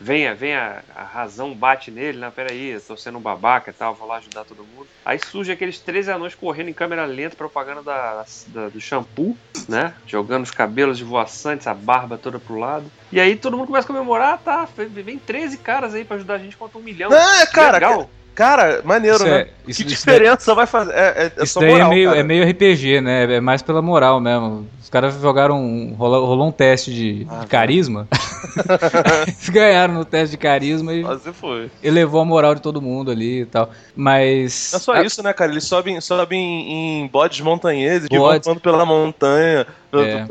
[0.03, 0.81] Vem, a- vem a,
[1.13, 2.29] razão bate nele, né?
[2.36, 4.86] Peraí, eu tô sendo um babaca e tal, vou lá ajudar todo mundo.
[5.05, 9.38] Aí surge aqueles 13 anões correndo em câmera lenta, propaganda da, da- do shampoo,
[9.69, 9.93] né?
[10.05, 12.86] Jogando os cabelos de voaçantes, a barba toda pro lado.
[13.13, 14.67] E aí todo mundo começa a comemorar, tá?
[14.75, 17.10] Vem 13 caras aí pra ajudar a gente contra um milhão.
[17.13, 18.10] Ah, cara, Legal.
[18.36, 19.41] Cara, maneiro, Isso né?
[19.41, 20.91] é- isso- que isso daí- diferença vai fazer?
[20.91, 22.19] É, é, é Isso só daí moral, é, meio, cara.
[22.19, 23.36] é meio RPG, né?
[23.36, 24.67] É mais pela moral mesmo.
[24.81, 25.62] Os caras jogaram.
[25.62, 28.07] um- Rolou, rolou um teste de, Ah, de carisma.
[29.27, 31.71] Eles ganharam no teste de carisma e Quase foi.
[31.81, 33.69] elevou a moral de todo mundo ali e tal.
[33.95, 34.69] Mas.
[34.73, 35.51] Não é só a- isso, né, cara?
[35.51, 39.65] Eles sobem, sobem em bodes montanheses que vão andando pela montanha.
[39.93, 40.25] É.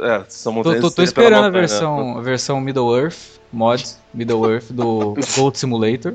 [0.00, 0.80] É, são Tô, montanhas.
[0.80, 1.60] tô- tô pela esperando a né?
[1.60, 3.18] versão, a versão Middle Earth,
[3.52, 6.14] mod Middle Earth do Gold Simulator.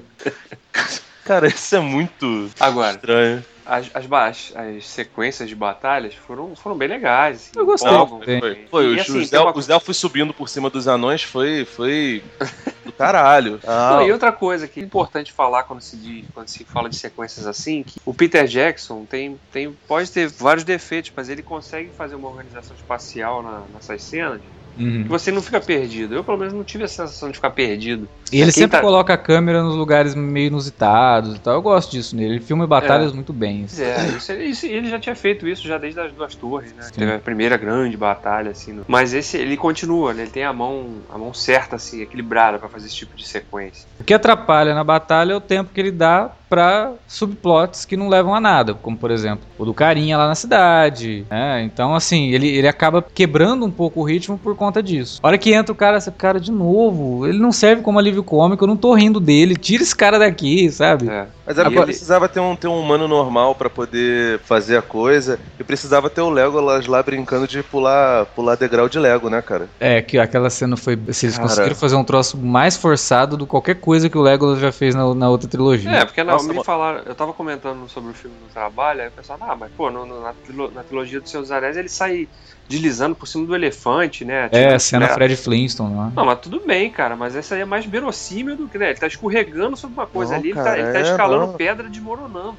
[1.24, 3.44] Cara, isso é muito Agora, estranho.
[3.68, 7.50] As, as, as- as sequências de batalhas foram, foram bem legais.
[7.52, 7.92] assim, Eu gostei.
[7.92, 10.70] empolgam, Foi, Foi, e- foi, e, os, assim, os uma- os elfos subindo por cima
[10.70, 12.24] dos anões foi, foi
[12.86, 13.60] do caralho.
[13.66, 16.90] Ah, Não, e outra coisa que é importante falar quando se, diz- quando se fala
[16.90, 21.44] de sequências assim, que o Peter Jackson tem, tem, pode ter vários defeitos, mas ele
[21.44, 24.42] consegue fazer uma organização espacial na- nessas cenas
[24.80, 25.04] Uhum.
[25.04, 26.16] que você não fica perdido.
[26.16, 28.08] Eu, pelo menos, não tive a sensação de ficar perdido.
[28.32, 31.54] E ele sempre tá- coloca a câmera nos lugares meio inusitados e tal.
[31.56, 32.36] Eu gosto disso nele.
[32.36, 33.66] Ele filma batalhas muito bem.
[33.68, 36.90] Pois é, isso, isso- ele já tinha feito isso já desde as duas torres, né?
[36.94, 38.74] Teve a primeira grande batalha, assim.
[38.74, 40.24] no- Mas esse, ele continua, né?
[40.24, 43.88] Ele tem a mão, a mão certa, assim, equilibrada pra fazer esse tipo de sequência.
[44.00, 48.08] O que atrapalha na batalha é o tempo que ele dá pra subplots que não
[48.10, 51.26] levam a nada, como por exemplo o do carinha lá na cidade.
[51.30, 51.64] né?
[51.64, 55.20] Então, assim, ele, ele acaba quebrando um pouco o ritmo por conta disso.
[55.24, 58.24] A hora que entra o cara, esse cara de novo, ele não serve como alívio
[58.24, 61.10] cômico, eu não tô rindo dele, tira esse cara daqui, sabe?
[61.10, 61.26] É.
[61.46, 64.82] Mas era porque ele- precisava ter um, ter um humano normal pra poder fazer a
[64.82, 65.40] coisa.
[65.60, 69.70] E precisava ter o Legolas lá brincando de pular, pular degrau de Lego, né, cara?
[69.80, 71.00] É, que aquela cena foi.
[71.14, 71.48] Se eles Cara.
[71.48, 74.94] conseguiram fazer um troço mais forçado do que qualquer coisa que o Legolas já fez
[74.94, 75.90] na, na outra trilogia.
[75.90, 79.08] É, porque não, Nossa, me falaram, eu tava comentando sobre o filme no trabalho, aí
[79.08, 80.34] o pessoal, ah, mas pô, no- no- na,
[80.74, 82.30] na trilogia do Senhor dos Anéis ele sai
[82.68, 84.50] deslizando por cima do elefante, né?
[84.52, 85.14] É, Tipo, a cena é.
[85.14, 86.12] Fred Flintstone lá.
[86.16, 88.90] Não, mas tudo bem, cara, mas essa aí é mais verossímil do que, né?
[88.90, 91.48] Ele tá escorregando sobre uma coisa Não, ali, ele cara, tá, ele tá é, escalando
[91.48, 91.58] não.
[91.58, 92.58] pedra desmoronando.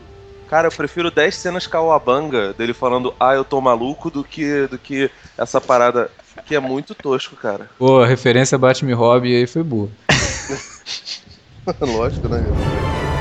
[0.49, 4.79] Cara, eu prefiro 10 cenas Kawabanga dele falando, ah, eu tô maluco, do que, do
[4.79, 6.11] que essa parada
[6.47, 7.69] que é muito tosco, cara.
[7.79, 9.91] Pô, a referência Batman e Robin aí foi boa.
[11.81, 13.18] Lógico, né?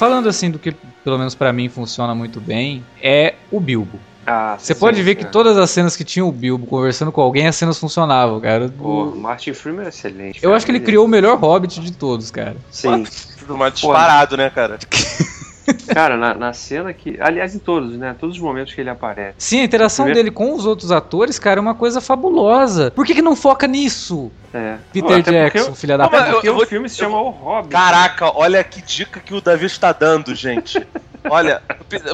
[0.00, 0.72] Falando assim do que,
[1.04, 4.00] pelo menos pra mim, funciona muito bem, é o Bilbo.
[4.26, 5.28] Ah, Você sim, pode ver que é.
[5.28, 8.70] todas as cenas que tinha o Bilbo conversando com alguém, as cenas funcionavam, cara.
[8.70, 10.38] Pô, Martin Freeman é excelente.
[10.42, 10.56] Eu cara.
[10.56, 12.56] acho que ele criou o melhor Hobbit de todos, cara.
[12.70, 13.04] Sim.
[13.40, 14.78] Tudo mais disparado, né, cara?
[15.92, 17.16] Cara, na, na, cena que.
[17.20, 18.14] Aliás, em todos, né?
[18.18, 19.34] Todos os momentos que ele aparece.
[19.38, 20.30] Sim, a interação Primeiro...
[20.30, 22.90] dele com os outros atores, cara, é uma coisa fabulosa.
[22.90, 24.30] Por que, que não foca nisso?
[24.52, 24.76] É.
[24.92, 26.24] Peter Jackson, filha da puta.
[26.32, 27.26] Porque eu, o filme se chama eu...
[27.26, 27.70] O Hobbit.
[27.70, 30.84] Caraca, olha que dica que o Davi está dando, gente.
[31.28, 31.62] Olha,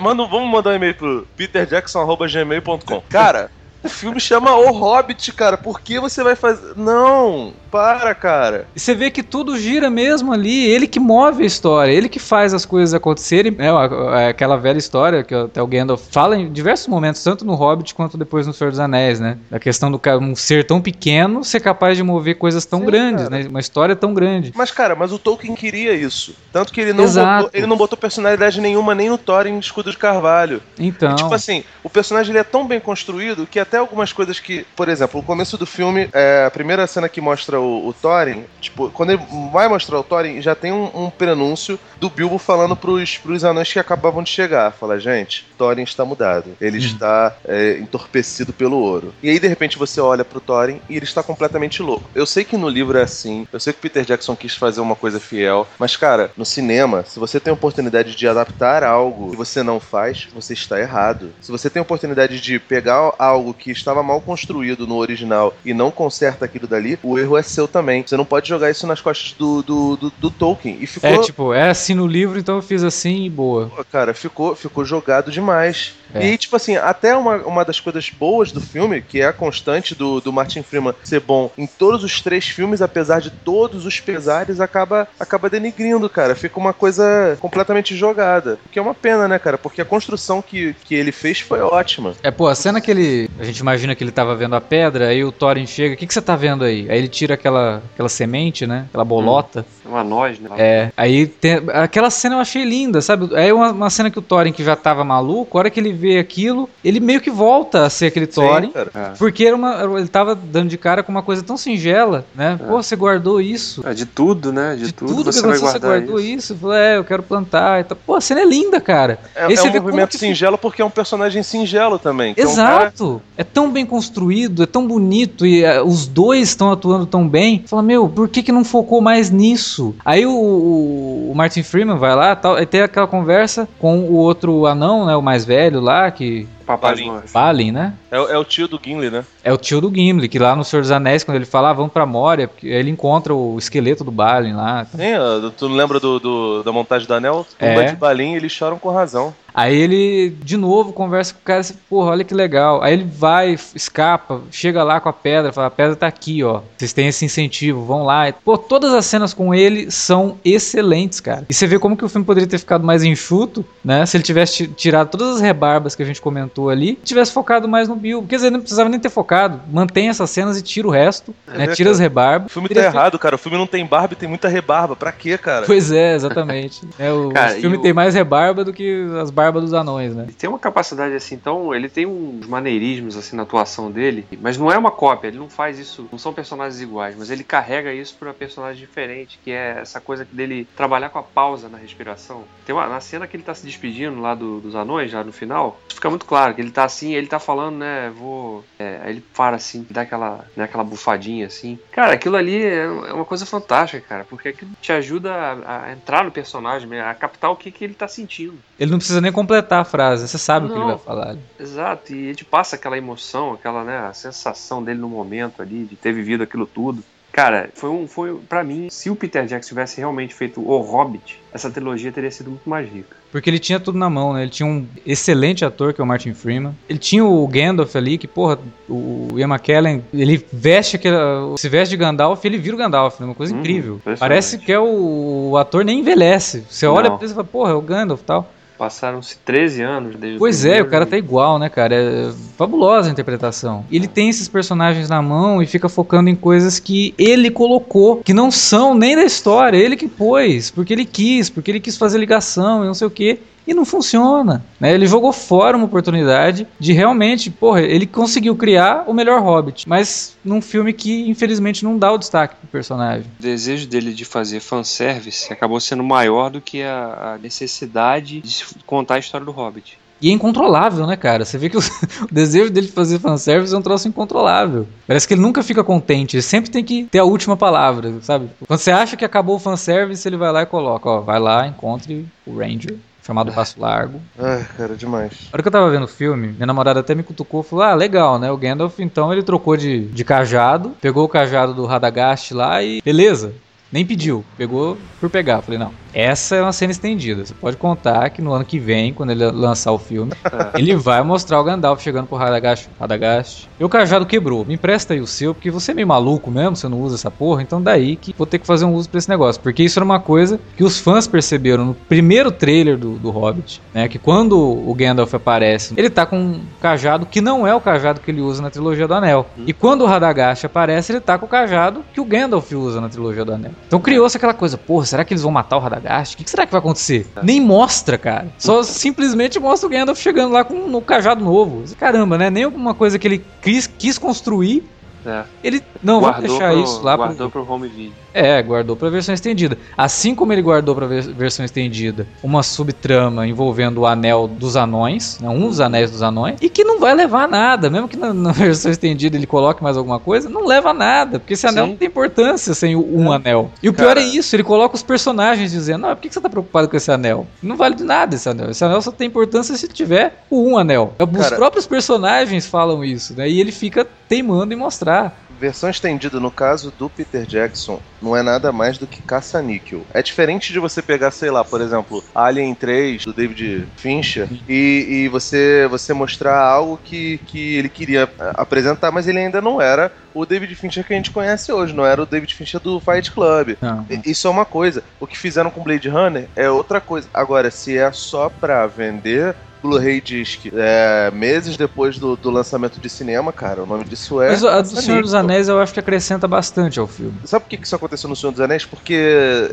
[0.00, 3.02] manda, vamos mandar um e-mail pro peterjackson.gmail.com.
[3.08, 3.50] Cara,
[3.86, 5.56] o filme chama O Hobbit, cara.
[5.56, 6.74] Por que você vai fazer.
[6.76, 7.52] Não!
[7.70, 8.66] Para, cara.
[8.74, 10.66] E você vê que tudo gira mesmo ali.
[10.66, 13.54] Ele que move a história, ele que faz as coisas acontecerem.
[13.58, 17.54] É, é aquela velha história que até o Gandalf fala em diversos momentos, tanto no
[17.54, 19.38] Hobbit quanto depois no Senhor dos Anéis, né?
[19.50, 23.28] A questão do um ser tão pequeno ser capaz de mover coisas tão Sim, grandes,
[23.28, 23.42] cara.
[23.42, 23.48] né?
[23.48, 24.52] Uma história tão grande.
[24.54, 26.34] Mas, cara, mas o Tolkien queria isso.
[26.52, 29.98] Tanto que ele não, botou, ele não botou personalidade nenhuma nem no Thorin Escudo de
[29.98, 30.62] Carvalho.
[30.78, 31.12] Então.
[31.12, 34.66] E, tipo assim, o personagem ele é tão bem construído que até algumas coisas que,
[34.76, 38.44] por exemplo, o começo do filme, é, a primeira cena que mostra o, o Thorin,
[38.60, 42.76] tipo, quando ele vai mostrar o Thorin, já tem um, um prenúncio do Bilbo falando
[42.76, 44.72] pros, pros anões que acabavam de chegar.
[44.72, 46.56] Fala, gente, Thorin está mudado.
[46.60, 46.80] Ele hum.
[46.80, 49.14] está é, entorpecido pelo ouro.
[49.22, 52.08] E aí, de repente, você olha pro Thorin e ele está completamente louco.
[52.14, 54.96] Eu sei que no livro é assim, eu sei que Peter Jackson quis fazer uma
[54.96, 59.36] coisa fiel, mas, cara, no cinema, se você tem a oportunidade de adaptar algo que
[59.36, 61.32] você não faz, você está errado.
[61.40, 65.72] Se você tem a oportunidade de pegar algo que estava mal construído no original e
[65.72, 68.04] não conserta aquilo dali, o erro é seu também.
[68.06, 70.78] Você não pode jogar isso nas costas do, do, do, do Tolkien.
[70.80, 71.10] E ficou...
[71.10, 73.70] É, tipo, é assim no livro, então eu fiz assim e boa.
[73.90, 75.94] Cara, ficou, ficou jogado demais.
[76.16, 76.26] É.
[76.26, 79.94] E, tipo assim, até uma, uma das coisas boas do filme, que é a constante
[79.94, 84.00] do, do Martin Freeman ser bom em todos os três filmes, apesar de todos os
[84.00, 86.34] pesares, acaba, acaba denigrindo, cara.
[86.34, 88.58] Fica uma coisa completamente jogada.
[88.66, 89.58] O que é uma pena, né, cara?
[89.58, 92.14] Porque a construção que, que ele fez foi ótima.
[92.22, 93.30] É, pô, a cena que ele.
[93.38, 96.06] A gente imagina que ele tava vendo a pedra, aí o Thorin chega, o que,
[96.06, 96.86] que você tá vendo aí?
[96.90, 98.86] Aí ele tira aquela, aquela semente, né?
[98.88, 99.64] Aquela bolota.
[99.84, 100.50] Hum, uma noz, né?
[100.56, 100.90] É.
[100.96, 103.34] Aí tem, aquela cena eu achei linda, sabe?
[103.34, 105.92] Aí uma, uma cena que o Thorin que já tava maluco, a hora que ele
[105.92, 108.72] vê aquilo, ele meio que volta a ser aquele Thorin.
[108.74, 109.12] É.
[109.18, 112.58] Porque era uma, ele tava dando de cara com uma coisa tão singela, né?
[112.60, 112.66] É.
[112.66, 113.82] Pô, você guardou isso.
[113.86, 114.76] É, de tudo, né?
[114.76, 116.54] De, de tudo, tudo você que você guardou isso.
[116.54, 116.72] isso.
[116.72, 117.80] É, eu quero plantar.
[117.80, 119.18] Então, pô, a cena é linda, cara.
[119.34, 122.34] É, é um movimento singelo porque é um personagem singelo também.
[122.36, 123.04] Exato.
[123.04, 123.22] É, um cara...
[123.38, 127.64] é tão bem construído, é tão bonito e uh, os dois estão atuando tão bem.
[127.66, 129.94] Fala, meu, por que que não focou mais nisso?
[130.04, 134.14] Aí o, o, o Martin Freeman vai lá, tal, e tem aquela conversa com o
[134.14, 137.20] outro anão, né, o mais velho lá, que Papai Balin.
[137.32, 137.94] Balin, né?
[138.10, 139.24] É, é, o tio do Gimli, né?
[139.44, 141.72] É o tio do Gimli, que lá no Senhor dos Anéis, quando ele fala, ah,
[141.72, 144.84] vamos pra Moria, ele encontra o esqueleto do Balin lá.
[144.86, 147.46] Sim, tu não lembra do, do, da montagem do anel?
[147.58, 147.84] É.
[147.84, 149.32] de Balin, eles choram com razão.
[149.56, 152.82] Aí ele, de novo, conversa com o cara assim, porra, olha que legal.
[152.82, 156.60] Aí ele vai, escapa, chega lá com a pedra, fala, a pedra tá aqui, ó.
[156.76, 158.30] Vocês têm esse incentivo, vão lá.
[158.44, 161.46] Pô, todas as cenas com ele são excelentes, cara.
[161.48, 164.04] E você vê como que o filme poderia ter ficado mais enxuto, né?
[164.04, 167.88] Se ele tivesse tirado todas as rebarbas que a gente comentou ali, tivesse focado mais
[167.88, 168.24] no Bill.
[168.28, 169.60] Quer dizer, não precisava nem ter focado.
[169.72, 171.66] Mantém essas cenas e tira o resto, é, né?
[171.68, 172.50] Tira as rebarbas.
[172.50, 173.36] O filme tá errado, cara.
[173.36, 174.94] O filme não tem barba e tem muita rebarba.
[174.94, 175.66] Pra quê, cara?
[175.66, 176.86] Pois é, exatamente.
[176.98, 180.14] é, o, cara, o filme tem mais rebarba do que as barbas barba dos anões,
[180.14, 180.24] né?
[180.24, 184.58] Ele tem uma capacidade assim, então ele tem uns maneirismos assim na atuação dele, mas
[184.58, 187.92] não é uma cópia, ele não faz isso, não são personagens iguais, mas ele carrega
[187.92, 192.44] isso para personagem diferente, que é essa coisa dele trabalhar com a pausa na respiração.
[192.64, 195.32] Tem uma na cena que ele tá se despedindo lá do, dos anões, já no
[195.32, 199.10] final, fica muito claro que ele tá assim, ele tá falando, né, vou, é, aí
[199.10, 201.78] ele para assim, dá aquela, né, aquela bufadinha assim.
[201.92, 205.92] Cara, aquilo ali é, é uma coisa fantástica, cara, porque aquilo te ajuda a, a
[205.92, 208.58] entrar no personagem, a captar o que, que ele tá sentindo.
[208.78, 211.36] Ele não precisa nem completar a frase, você sabe não, o que ele vai falar.
[211.58, 215.84] Exato, e ele te passa aquela emoção, aquela né, a sensação dele no momento ali,
[215.84, 217.02] de ter vivido aquilo tudo.
[217.36, 218.08] Cara, foi um.
[218.08, 222.30] Foi, para mim, se o Peter Jackson tivesse realmente feito O Hobbit, essa trilogia teria
[222.30, 223.14] sido muito mais rica.
[223.30, 224.40] Porque ele tinha tudo na mão, né?
[224.40, 226.74] Ele tinha um excelente ator, que é o Martin Freeman.
[226.88, 231.16] Ele tinha o Gandalf ali, que, porra, o Ian McKellen, ele veste aquele.
[231.58, 233.26] Se veste de Gandalf, ele vira o Gandalf, né?
[233.26, 234.00] Uma coisa hum, incrível.
[234.18, 236.64] Parece que é o, o, ator nem envelhece.
[236.70, 238.50] Você olha pra ele e fala, porra, é o Gandalf e tal.
[238.76, 241.94] Passaram-se 13 anos desde Pois o é, o cara tá igual, né, cara?
[241.94, 243.84] É fabulosa a interpretação.
[243.90, 248.34] Ele tem esses personagens na mão e fica focando em coisas que ele colocou, que
[248.34, 252.18] não são nem da história, ele que pôs, porque ele quis, porque ele quis fazer
[252.18, 254.64] ligação e não sei o quê e não funciona.
[254.78, 254.92] Né?
[254.92, 260.36] Ele jogou fora uma oportunidade de realmente, porra, ele conseguiu criar o melhor Hobbit, mas
[260.44, 263.26] num filme que infelizmente não dá o destaque pro personagem.
[263.38, 269.16] O desejo dele de fazer fanservice acabou sendo maior do que a, necessidade de contar
[269.16, 269.98] a história do Hobbit.
[270.20, 271.44] E é incontrolável, né, cara?
[271.44, 271.80] Você vê que o,
[272.24, 274.86] o, desejo dele de fazer fanservice é um troço incontrolável.
[275.06, 278.48] Parece que ele nunca fica contente, ele sempre tem que ter a última palavra, sabe?
[278.66, 281.66] Quando você acha que acabou o fanservice, ele vai lá e coloca, ó, vai lá,
[281.66, 284.20] encontre o Ranger chamado Passo Largo.
[284.38, 285.48] Ai, cara, demais.
[285.52, 287.84] A hora que eu tava vendo o filme, minha namorada até me cutucou e falou:
[287.84, 288.50] Ah, legal, né?
[288.50, 293.02] O Gandalf, então, ele trocou de, de cajado, pegou o cajado do Radagast lá e
[293.02, 293.52] beleza.
[293.92, 295.62] Nem pediu, pegou por pegar.
[295.62, 297.44] Falei, não, essa é uma cena estendida.
[297.44, 300.32] Você pode contar que no ano que vem, quando ele lançar o filme,
[300.74, 302.88] ele vai mostrar o Gandalf chegando pro Radagast.
[302.98, 303.68] Radagast.
[303.78, 304.64] E o cajado quebrou.
[304.64, 307.30] Me empresta aí o seu, porque você é meio maluco mesmo, você não usa essa
[307.30, 307.62] porra.
[307.62, 309.62] Então daí que vou ter que fazer um uso pra esse negócio.
[309.62, 313.80] Porque isso era uma coisa que os fãs perceberam no primeiro trailer do, do Hobbit,
[313.94, 314.08] né?
[314.08, 318.20] Que quando o Gandalf aparece, ele tá com um cajado que não é o cajado
[318.20, 319.46] que ele usa na trilogia do Anel.
[319.66, 323.08] E quando o Radagast aparece, ele tá com o cajado que o Gandalf usa na
[323.08, 323.75] trilogia do Anel.
[323.86, 326.34] Então criou-se aquela coisa, porra, será que eles vão matar o Radagast?
[326.34, 327.26] O que será que vai acontecer?
[327.42, 328.48] Nem mostra, cara.
[328.58, 331.84] Só simplesmente mostra o Gandalf chegando lá com um cajado novo.
[331.96, 332.50] Caramba, né?
[332.50, 334.84] Nem alguma coisa que ele quis, quis construir.
[335.24, 335.44] É.
[335.62, 338.12] Ele não vai deixar pro- isso lá pro, Guardou pro home video.
[338.36, 339.78] É, guardou pra versão estendida.
[339.96, 345.38] Assim como ele guardou pra vers- versão estendida uma subtrama envolvendo o anel dos anões,
[345.40, 348.16] né, um dos anéis dos anões, e que não vai levar a nada, mesmo que
[348.16, 351.66] na, na versão estendida ele coloque mais alguma coisa, não leva a nada, porque esse
[351.66, 351.90] anel Sim.
[351.92, 353.70] não tem importância sem o, um anel.
[353.82, 354.20] E o pior Cara.
[354.20, 356.96] é isso, ele coloca os personagens dizendo, ah, por que que você tá preocupado com
[356.96, 357.46] esse anel?
[357.62, 358.70] Não vale de nada esse anel.
[358.70, 361.14] Esse anel só tem importância se tiver o um anel.
[361.18, 361.56] Os Cara.
[361.56, 363.48] próprios personagens falam isso, né?
[363.48, 365.45] E ele fica teimando em mostrar.
[365.58, 370.04] Versão estendida, no caso do Peter Jackson, não é nada mais do que caça-níquel.
[370.12, 375.06] É diferente de você pegar, sei lá, por exemplo, Alien 3, do David Fincher, e,
[375.08, 379.80] e você, você mostrar algo que, que ele queria eh, apresentar, mas ele ainda não
[379.80, 383.00] era o David Fincher que a gente conhece hoje, não era o David Fincher do
[383.00, 383.76] Fight Club.
[383.80, 384.06] Não.
[384.24, 385.02] Isso é uma coisa.
[385.18, 387.28] O que fizeram com Blade Runner é outra coisa.
[387.32, 393.08] Agora, se é só pra vender Blu-ray Disc é, meses depois do, do lançamento de
[393.08, 394.50] cinema, cara, o nome disso é.
[394.50, 397.34] Mas a do Senhor dos Anéis eu acho que acrescenta bastante ao filme.
[397.44, 398.84] Sabe por que isso aconteceu no Senhor dos Anéis?
[398.84, 399.14] Porque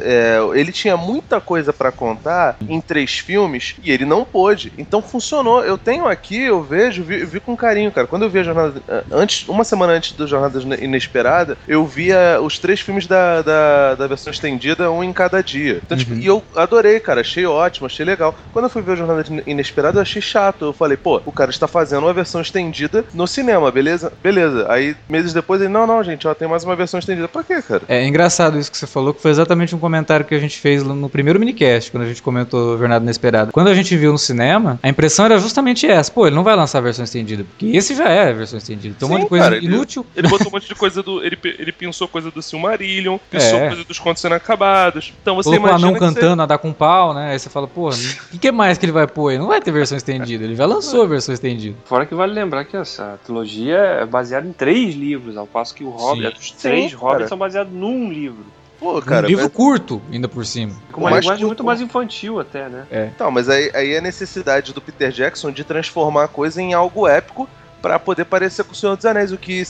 [0.01, 4.71] é, ele tinha muita coisa pra contar em três filmes e ele não pôde.
[4.77, 5.63] Então funcionou.
[5.63, 8.07] Eu tenho aqui, eu vejo, vi, vi com carinho, cara.
[8.07, 8.81] Quando eu vi a jornada.
[9.11, 14.07] Antes, uma semana antes do Jornada Inesperada, eu via os três filmes da, da, da
[14.07, 15.81] versão estendida, um em cada dia.
[15.85, 16.19] Então, tipo, Uhum.
[16.19, 17.21] e eu adorei, cara.
[17.21, 18.35] Achei ótimo, achei legal.
[18.51, 20.65] Quando eu fui ver a Jornada Inesperada, achei chato.
[20.65, 24.13] Eu falei, pô, o cara está fazendo uma versão estendida no cinema, beleza?
[24.21, 24.65] Beleza.
[24.69, 27.27] Aí, meses depois, ele, não, não, gente, ó, tem mais uma versão estendida.
[27.27, 27.83] Pra quê, cara?
[27.87, 30.83] É engraçado isso que você falou, que foi exatamente um comentário que a gente fez
[30.83, 33.51] no primeiro minicast, quando a gente comentou Jornada Inesperada.
[33.51, 36.11] Quando a gente viu no cinema, a impressão era justamente essa.
[36.11, 38.95] Pô, ele não vai lançar a versão estendida, porque esse já é a versão estendida.
[38.99, 40.05] Tem um Sim, monte de coisa cara, ele- inútil.
[40.15, 41.23] Ele botou um monte de coisa do.
[41.23, 43.67] Ele, ele pensou coisa do Silmarillion, pensou É.
[43.69, 45.13] coisa dos contos inacabados.
[45.21, 45.87] Então você Colocou o imagina.
[45.89, 47.31] anão que você- cantando, a dar com pau, né?
[47.31, 49.37] Aí você fala, pô, o que, mais que ele vai pôr?
[49.37, 50.43] Não vai ter versão estendida.
[50.43, 51.75] Ele já lançou a versão estendida.
[51.85, 55.83] Fora que vale lembrar que essa trilogia é baseada em três livros, ao passo que
[55.83, 57.27] o Hobbit, os três Sim, Hobbits cara.
[57.27, 58.45] são baseados num livro.
[58.79, 59.25] Pô, cara.
[59.25, 60.73] um livro mas- curto, ainda por cima.
[60.91, 61.47] Com uma linguagem curto.
[61.47, 62.85] muito mais infantil até, né?
[63.15, 66.73] Então, mas aí, aí é a necessidade do Peter Jackson de transformar a coisa em
[66.73, 67.47] algo épico
[67.81, 69.63] pra poder parecer com o Senhor dos Anéis, o que,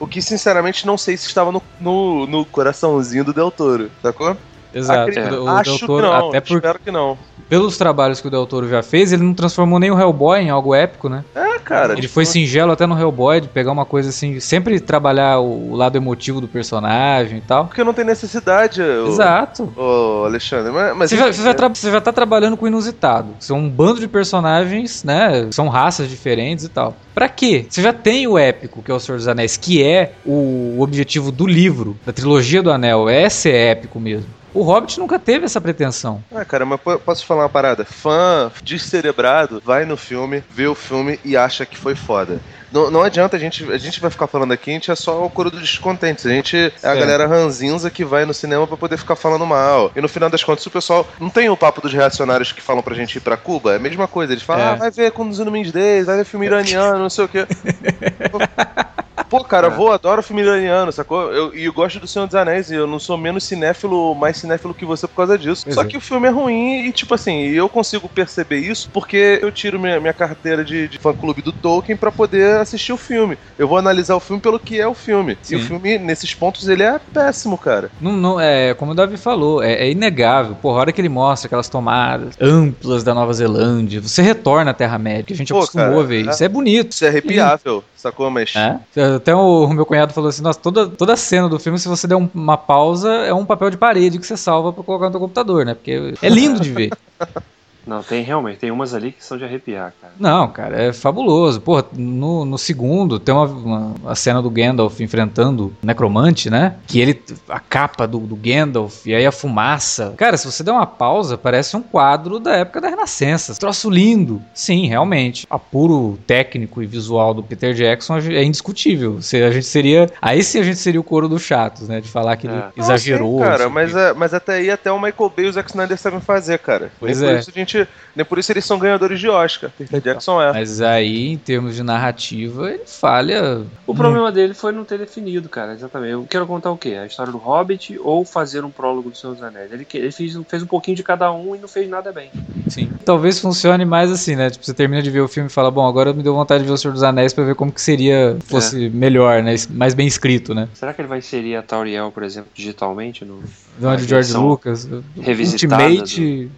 [0.00, 4.36] o que sinceramente não sei se estava no, no, no coraçãozinho do Del Toro, sacou?
[4.74, 5.10] Exato.
[5.10, 7.18] Acredito- O, o Acho Del Toro, que não, até por, espero que não.
[7.48, 10.50] Pelos trabalhos que o Del Toro já fez, ele não transformou nem o Hellboy em
[10.50, 11.24] algo épico, né?
[11.34, 11.92] É, cara.
[11.94, 15.74] Ele tipo, foi singelo até no Hellboy, de pegar uma coisa assim, sempre trabalhar o,
[15.74, 17.66] lado emotivo do personagem e tal.
[17.66, 19.72] Porque não tem necessidade, Exato.
[19.76, 20.72] ô, Alexandre.
[20.72, 23.28] Mas, mas Você já, você, já tra- você já tá trabalhando com o inusitado.
[23.38, 25.48] São um bando de personagens, né?
[25.50, 26.94] São raças diferentes e tal.
[27.14, 27.66] Pra quê?
[27.68, 31.32] Você já tem o épico, que é o Senhor dos Anéis, que é o objetivo
[31.32, 34.37] do livro, da trilogia do Anel, é ser épico mesmo.
[34.54, 36.22] O Hobbit nunca teve essa pretensão.
[36.34, 37.84] Ah, cara, mas po- posso falar uma parada?
[37.84, 42.40] Fã descerebrado vai no filme, vê o filme e acha que foi foda.
[42.72, 45.24] Não, não adianta, a gente, a gente vai ficar falando aqui, a gente é só
[45.24, 46.26] o coro dos descontentes.
[46.26, 49.90] A gente é a galera ranzinza que vai no cinema pra poder ficar falando mal.
[49.96, 51.06] E no final das contas, o pessoal.
[51.20, 53.72] Não tem o papo dos reacionários que falam pra gente ir pra Cuba?
[53.72, 54.32] É a mesma coisa.
[54.32, 54.68] Eles falam, É.
[54.70, 57.46] ah, vai ver Conduzindo Mendes Days, vai ver filme iraniano, não sei o quê.
[59.28, 61.32] Pô, cara, vou, adoro filme iraniano, sacou?
[61.32, 64.36] Eu, e eu gosto do Senhor dos Anéis, e eu não sou menos cinéfilo, mais
[64.38, 65.62] cinéfilo que você por causa disso.
[65.64, 65.84] Pois Só é.
[65.84, 69.78] que o filme é ruim e, tipo assim, eu consigo perceber isso porque eu tiro
[69.78, 73.36] minha, minha carteira de, de fã-clube do Tolkien pra poder assistir o filme.
[73.58, 75.36] Eu vou analisar o filme pelo que é o filme.
[75.42, 75.54] Sim.
[75.54, 77.90] E o filme, nesses pontos, ele é péssimo, cara.
[78.00, 80.56] Não, não- é, como o Davi falou, é, é inegável.
[80.56, 84.74] Porra, a hora que ele mostra aquelas tomadas amplas da Nova Zelândia, você retorna à
[84.74, 86.26] Terra-média, que a gente Pô, acostumou cara, a ver.
[86.26, 86.92] é- Isso é bonito.
[86.92, 88.30] Isso é arrepiável, sacou?
[88.30, 88.54] Mas.
[88.56, 88.78] É.
[89.16, 92.16] Até o, meu cunhado falou assim: nossa, toda, toda cena do filme, se você der
[92.16, 95.20] um- uma pausa, é um papel de parede que você salva pra colocar no teu
[95.20, 95.74] computador, né?
[95.74, 96.90] Porque é lindo de ver.
[97.88, 100.12] Não, tem realmente, tem umas ali que são de arrepiar, cara.
[100.20, 101.60] Não, cara, é fabuloso.
[101.60, 106.74] Porra, no, no segundo tem uma, uma a cena do Gandalf enfrentando o Necromante, né?
[106.86, 107.22] Que ele.
[107.48, 110.12] a capa do, do Gandalf e aí a fumaça.
[110.16, 113.54] Cara, se você der uma pausa, parece um quadro da época da Renascença.
[113.54, 114.42] Troço lindo.
[114.52, 115.46] Sim, realmente.
[115.48, 119.22] Apuro técnico e visual do Peter Jackson é indiscutível.
[119.22, 120.10] Se a gente seria.
[120.20, 122.00] Aí sim a gente seria o coro dos chatos, né?
[122.00, 122.68] De falar que ele É.
[122.76, 123.38] exagerou.
[123.38, 125.52] Não, sim, cara, assim, mas, é- mas até aí até o Michael Bay e o
[125.52, 126.90] Zack Snyder sabem fazer, cara.
[127.00, 127.32] Pois é.
[127.32, 127.77] Por isso a gente,
[128.16, 129.70] nem por isso eles são ganhadores de Oscar.
[129.76, 130.52] Peter Jackson é.
[130.52, 133.62] Mas aí, em termos de narrativa, ele falha.
[133.86, 136.12] O problema dele foi não ter definido, cara, exatamente.
[136.12, 136.94] Eu quero contar o quê?
[136.94, 139.72] A história do Hobbit ou fazer um prólogo do Senhor dos Anéis?
[139.72, 142.30] Ele, ele fez, fez um pouquinho de cada um e não fez nada bem.
[142.68, 142.90] Sim.
[143.04, 144.50] Talvez funcione mais assim, né?
[144.50, 146.68] Tipo, você termina de ver o filme e fala, bom, agora me deu vontade de
[146.68, 149.54] ver o Senhor dos Anéis pra ver como que seria, fosse melhor, né?
[149.70, 150.68] Mais bem escrito, né?
[150.74, 153.42] Será que ele vai inserir a Tauriel, por exemplo, digitalmente no.
[153.80, 154.88] Uma A de George Lucas.
[155.20, 156.50] revisitada Ultimate.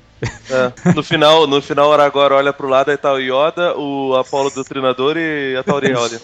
[0.50, 0.92] É.
[0.94, 4.50] No final, no final, o Aragorn olha pro lado, aí tá o Yoda, o Apolo
[4.50, 6.18] do Treinador e a Tauriel ali.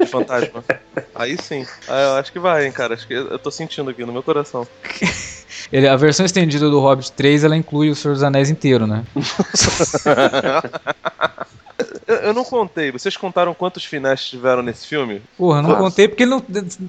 [0.00, 0.64] de Fantasma.
[1.14, 1.66] Aí sim.
[1.88, 2.94] Ah, eu acho que vai, hein, cara.
[2.94, 4.66] Acho que eu tô sentindo aqui no meu coração.
[5.72, 9.04] Ele, a versão estendida do Hobbit 3, ela inclui o Senhor dos Anéis inteiro, né?
[12.06, 12.90] Eu, eu não contei.
[12.92, 15.22] Vocês contaram quantos finais tiveram nesse filme?
[15.38, 15.82] Porra, não Nossa.
[15.82, 16.42] contei porque ele não,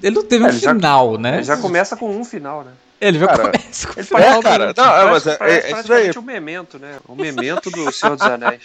[0.04, 1.36] ele não teve um É, já- final, né?
[1.36, 2.72] Ele já começa com um final, né?
[3.02, 4.22] Ele já Cara, começa com o Ele final.
[4.24, 4.74] É, do- cara.
[4.78, 5.84] Não, é, mas é, parece é, é isso daí.
[5.86, 6.96] praticamente um memento, né?
[7.08, 8.62] O memento do Senhor dos Anéis.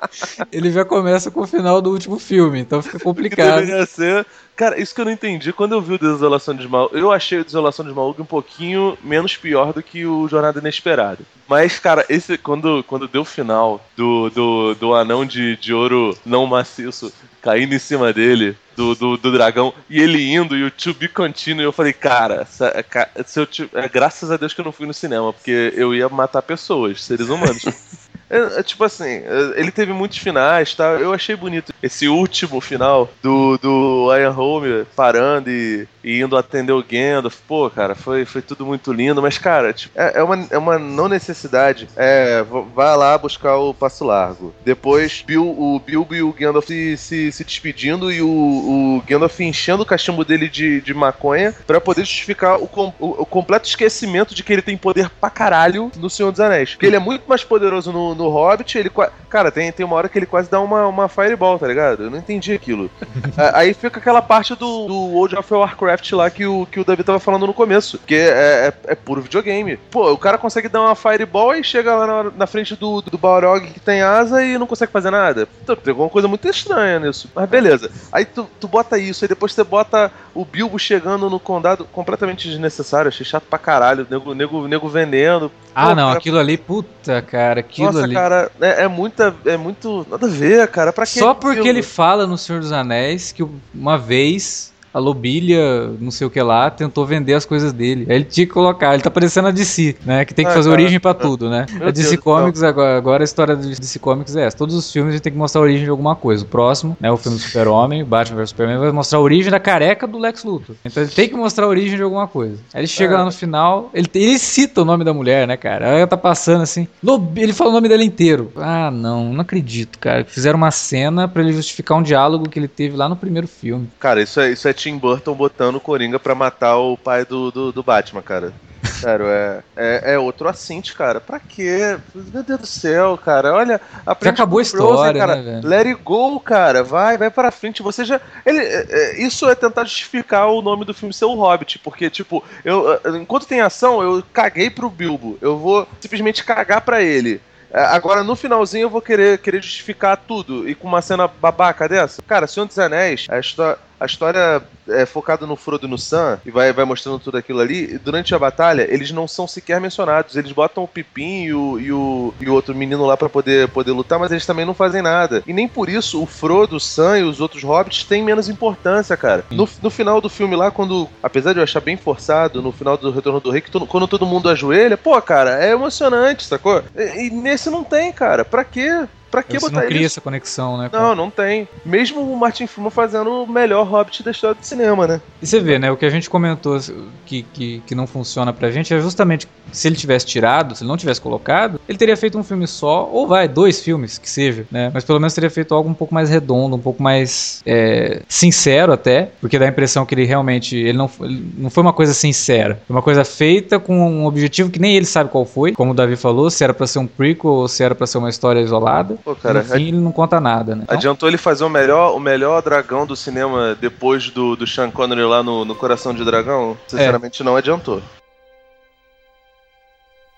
[0.50, 3.60] Ele já começa com o final do último filme, então fica Que complicado.
[3.60, 4.26] deveria ser.
[4.56, 5.52] Cara, isso que eu não entendi.
[5.52, 8.96] Quando eu vi o Desolação de Smaug, eu achei o Desolação de Smaug um pouquinho
[9.02, 11.18] menos pior do que o Jornada Inesperada.
[11.48, 16.16] Mas, cara, esse quando, quando deu o final do, do, do anão de, de ouro
[16.24, 17.12] não maciço
[17.44, 21.06] caindo em cima dele, do, do, do dragão, e ele indo, e o to be
[21.06, 24.72] continuo, eu falei, cara, essa- ca- se eu é, graças a Deus que eu não
[24.72, 27.62] fui no cinema, porque eu ia matar pessoas, seres humanos.
[28.30, 30.92] É, é, tipo assim, é, ele teve muitos finais, tá?
[30.92, 34.64] Eu achei bonito esse último final do, do Ian Holm
[34.96, 37.36] parando e, e indo atender o Gandalf.
[37.48, 40.78] Pô, cara, foi, foi tudo muito lindo, mas, cara, tipo, é, é uma, é uma
[40.78, 41.88] não necessidade.
[41.96, 44.54] É, v- vai lá buscar o Passo Largo.
[44.64, 49.82] Depois, o Bilbo e o Gandalf se, se, se despedindo e o, o Gandalf enchendo
[49.82, 54.34] o cachimbo dele de, de maconha pra poder justificar o, com- o, o completo esquecimento
[54.34, 56.70] de que ele tem poder pra caralho no Senhor dos Anéis.
[56.72, 58.90] Porque ele é muito mais poderoso no, no Hobbit, ele
[59.28, 62.04] Cara, tem, tem uma hora que ele quase dá uma, uma fireball, tá ligado?
[62.04, 62.90] Eu não entendi aquilo.
[63.54, 67.04] Aí fica aquela parte do, do World of Warcraft lá que o, que o David
[67.04, 67.98] tava falando no começo.
[68.06, 69.76] Que é, é, é puro videogame.
[69.90, 73.18] Pô, o cara consegue dar uma fireball e chega lá na, na frente do, do
[73.18, 75.48] Balrog que tem asa e não consegue fazer nada.
[75.62, 77.30] Então, tem alguma coisa muito estranha nisso.
[77.34, 77.90] Mas beleza.
[78.10, 82.48] Aí tu, tu bota isso, aí depois você bota o Bilbo chegando no condado completamente
[82.48, 83.08] desnecessário.
[83.08, 84.06] Achei chato pra caralho.
[84.10, 85.50] Nego, nego, nego vendendo.
[85.74, 88.14] Ah, Pô, não, cara, aquilo ali, puta, cara, aquilo Nossa, ali.
[88.14, 89.34] cara, é, é muita.
[89.44, 90.06] É muito.
[90.10, 90.92] Nada a ver, cara.
[90.92, 95.88] Pra que Só porque ele fala no Senhor dos Anéis que uma vez a Lobilha,
[96.00, 98.06] não sei o que lá, tentou vender as coisas dele.
[98.08, 100.24] Aí ele tinha que colocar, ele tá parecendo a DC, né?
[100.24, 100.80] Que tem que Ah, fazer cara.
[100.80, 101.66] origem pra tudo, né?
[101.76, 104.56] A Deus DC do Comics, agora, agora a história da DC Comics é essa.
[104.56, 106.44] Todos os filmes a gente tem que mostrar a origem de alguma coisa.
[106.44, 107.10] O próximo, né?
[107.10, 110.44] O filme do Super-Homem, Batman vs Superman, vai mostrar a origem da careca do Lex
[110.44, 110.76] Luthor.
[110.84, 112.58] Então ele tem que mostrar a origem de alguma coisa.
[112.72, 113.18] Aí ele chega É.
[113.18, 115.90] lá no final, ele, ele cita o nome da mulher, né, cara?
[115.90, 116.86] Aí ela tá passando assim.
[117.02, 118.52] Lob- Ele fala o nome dela inteiro.
[118.56, 120.24] Ah, não, não acredito, cara.
[120.24, 123.88] Fizeram uma cena pra ele justificar um diálogo que ele teve lá no primeiro filme.
[123.98, 127.50] Cara, isso é, isso é Tim Burton botando o Coringa pra matar o pai do,
[127.50, 128.52] do, do Batman, cara.
[128.82, 131.22] Sério, é, é, é outro assinte, cara.
[131.22, 131.98] Pra quê?
[132.14, 133.54] Meu Deus do céu, cara.
[133.54, 135.36] Olha, aprende acabou a com Frozen, história, cara.
[135.36, 135.66] né, velho?
[135.66, 136.84] Let it go, cara.
[136.84, 137.82] Vai, vai pra frente.
[137.82, 138.20] Você já.
[138.44, 141.78] Ele, é, é, isso é tentar justificar o nome do filme ser o Hobbit.
[141.78, 145.38] Porque, tipo, eu, é, enquanto tem ação, eu caguei pro Bilbo.
[145.40, 147.40] Eu vou simplesmente cagar pra ele.
[147.70, 150.68] É, Agora, no finalzinho, eu vou querer, querer justificar tudo.
[150.68, 152.20] E com uma cena babaca dessa.
[152.20, 156.38] Cara, Senhor dos Anéis, a, histó a história é focada no Frodo e no Sam,
[156.44, 157.94] e vai, vai mostrando tudo aquilo ali.
[157.94, 160.36] E durante a batalha, eles não são sequer mencionados.
[160.36, 163.68] Eles botam o Pipim e o, e o, e o outro menino lá pra poder,
[163.68, 165.42] poder lutar, mas eles também não fazem nada.
[165.46, 169.16] E nem por isso o Frodo, o Sam e os outros hobbits têm menos importância,
[169.16, 169.44] cara.
[169.50, 171.08] No, no final do filme lá, quando.
[171.22, 174.26] Apesar de eu achar bem forçado, no final do Retorno do Rei, que quando todo
[174.26, 176.82] mundo ajoelha, pô, cara, é emocionante, sacou?
[176.94, 178.44] E, e nesse não tem, cara.
[178.44, 179.06] Pra quê?
[179.34, 180.88] Pra que Você botar não cria essa conexão, né?
[180.88, 181.66] com- Não, não tem.
[181.84, 185.20] Mesmo o Martin Freeman fazendo o melhor Hobbit da história do cinema, né?
[185.42, 185.90] E você vê, né?
[185.90, 186.78] O que a gente comentou
[187.26, 190.88] que, que, que não funciona pra gente é justamente se ele tivesse tirado, se ele
[190.88, 194.64] não tivesse colocado, ele teria feito um filme só, ou vai, dois filmes, que seja,
[194.70, 194.90] né?
[194.94, 198.92] Mas pelo menos teria feito algo um pouco mais redondo, um pouco mais é, sincero
[198.92, 202.14] até, porque dá a impressão que ele realmente ele não, ele não foi uma coisa
[202.14, 202.80] sincera.
[202.86, 205.94] Foi uma coisa feita com um objetivo que nem ele sabe qual foi, como o
[205.94, 208.60] Davi falou, se era pra ser um prequel ou se era pra ser uma história
[208.60, 209.16] isolada.
[209.24, 210.82] Pô, cara, no fim, ele não conta nada, né?
[210.84, 214.90] Então, Adiantou ele fazer o melhor, o melhor dragão do cinema depois do, do Sean
[214.90, 216.76] Connery lá no, no Coração de Dragão?
[216.86, 218.02] Sinceramente, não adiantou.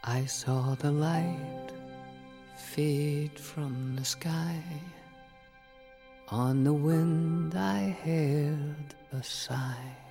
[0.06, 1.74] I saw the light
[2.76, 4.62] fade from the sky.
[6.30, 10.05] On the wind I heard a sigh.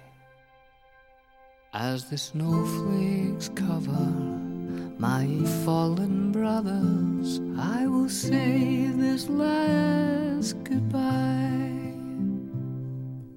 [1.78, 4.08] As the snowflakes cover
[4.98, 5.28] my
[5.66, 11.94] fallen brothers, I will say this last goodbye.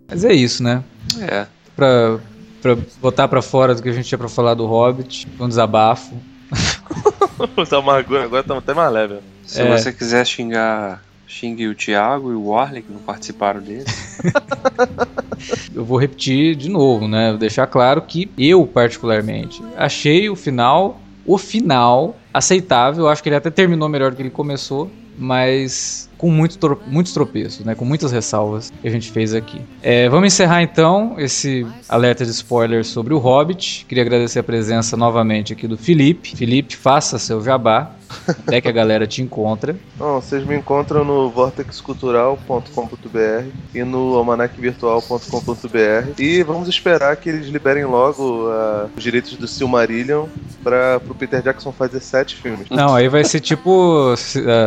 [0.08, 0.84] Mas é isso, né?
[1.20, 1.46] É.
[1.74, 2.20] Pra,
[2.62, 6.14] pra botar pra fora do que a gente tinha pra falar do Hobbit, um desabafo.
[7.56, 9.18] Os amargura agora estão até mais leve.
[9.44, 9.76] Se É.
[9.76, 13.84] você quiser xingar, xingue o Thiago e o Warley, que não participaram dele.
[15.72, 17.30] Eu vou repetir de novo, né?
[17.30, 23.04] Vou deixar claro que eu, particularmente, achei o final, o final, aceitável.
[23.04, 27.14] Eu acho que ele até terminou melhor do que ele começou, mas com muito muitos
[27.14, 27.74] tropeços, né?
[27.74, 29.62] Com muitas ressalvas que a gente fez aqui.
[29.80, 33.86] É, vamos encerrar então esse alerta de spoilers sobre o Hobbit.
[33.88, 36.36] Queria agradecer a presença novamente aqui do Felipe.
[36.36, 37.92] Felipe, faça seu jabá.
[38.28, 39.76] Até que a galera te encontra.
[39.96, 47.84] Bom, vocês me encontram no vortexcultural.com.br e no almanacvirtual.com.br e vamos esperar que eles liberem
[47.84, 50.26] logo ah, os direitos do Silmarillion
[50.62, 52.68] para o Peter Jackson fazer sete filmes.
[52.70, 54.14] Não, aí vai ser tipo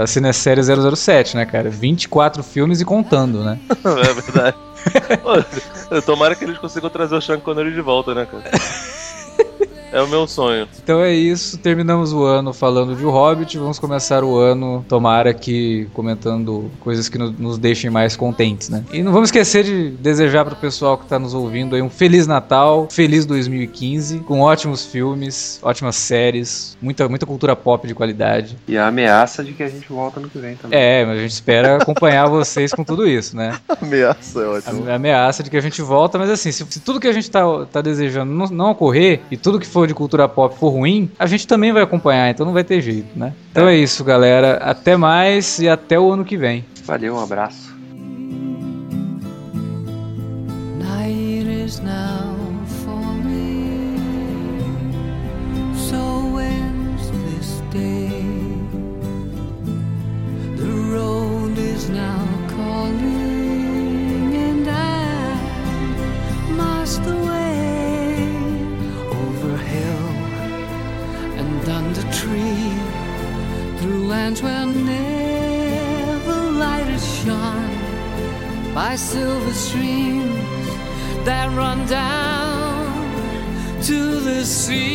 [0.04, 1.70] a Cinesérie 007, né, cara?
[1.70, 3.60] 24 filmes e contando, né?
[3.70, 4.58] é verdade.
[5.22, 8.44] Pô, tomara que eles consigam trazer o Sean Connery de volta, né, cara?
[9.92, 10.68] É o meu sonho.
[10.84, 15.34] Então é isso, terminamos o ano falando de O Hobbit, vamos começar o ano, tomara
[15.34, 18.84] que comentando coisas que no- nos deixem mais contentes, né?
[18.92, 22.26] E não vamos esquecer de desejar pro pessoal que tá nos ouvindo aí um Feliz
[22.28, 28.58] Natal, Feliz 2015, com ótimos filmes, ótimas séries, muita, muita cultura pop de qualidade.
[28.68, 30.80] E a ameaça de que a gente volta no que vem também.
[30.80, 33.60] É, mas a gente espera acompanhar vocês com tudo isso, né?
[33.82, 34.89] Ameaça é ótimo.
[34.89, 37.30] A ameaça de que a gente volta, mas assim, se, se tudo que a gente
[37.30, 41.09] tá, tá desejando não, não ocorrer e tudo que for de cultura pop for ruim,
[41.17, 43.34] a gente também vai acompanhar, então não vai ter jeito, né?
[43.51, 44.57] Então é isso, galera.
[44.57, 46.65] Até mais e até o ano que vem.
[46.86, 47.71] Valeu, um abraço.
[50.79, 52.32] Night is now
[74.22, 77.76] lands where never light has shone
[78.72, 80.67] by silver streams
[81.26, 82.86] that run down
[83.82, 84.91] to the sea.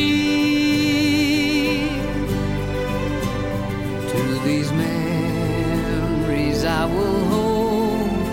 [4.11, 8.25] To these memories I will hold.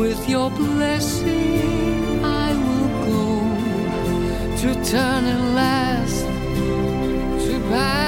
[0.00, 3.22] With your blessing, I will go
[4.60, 6.24] to turn and last
[7.44, 8.07] to paths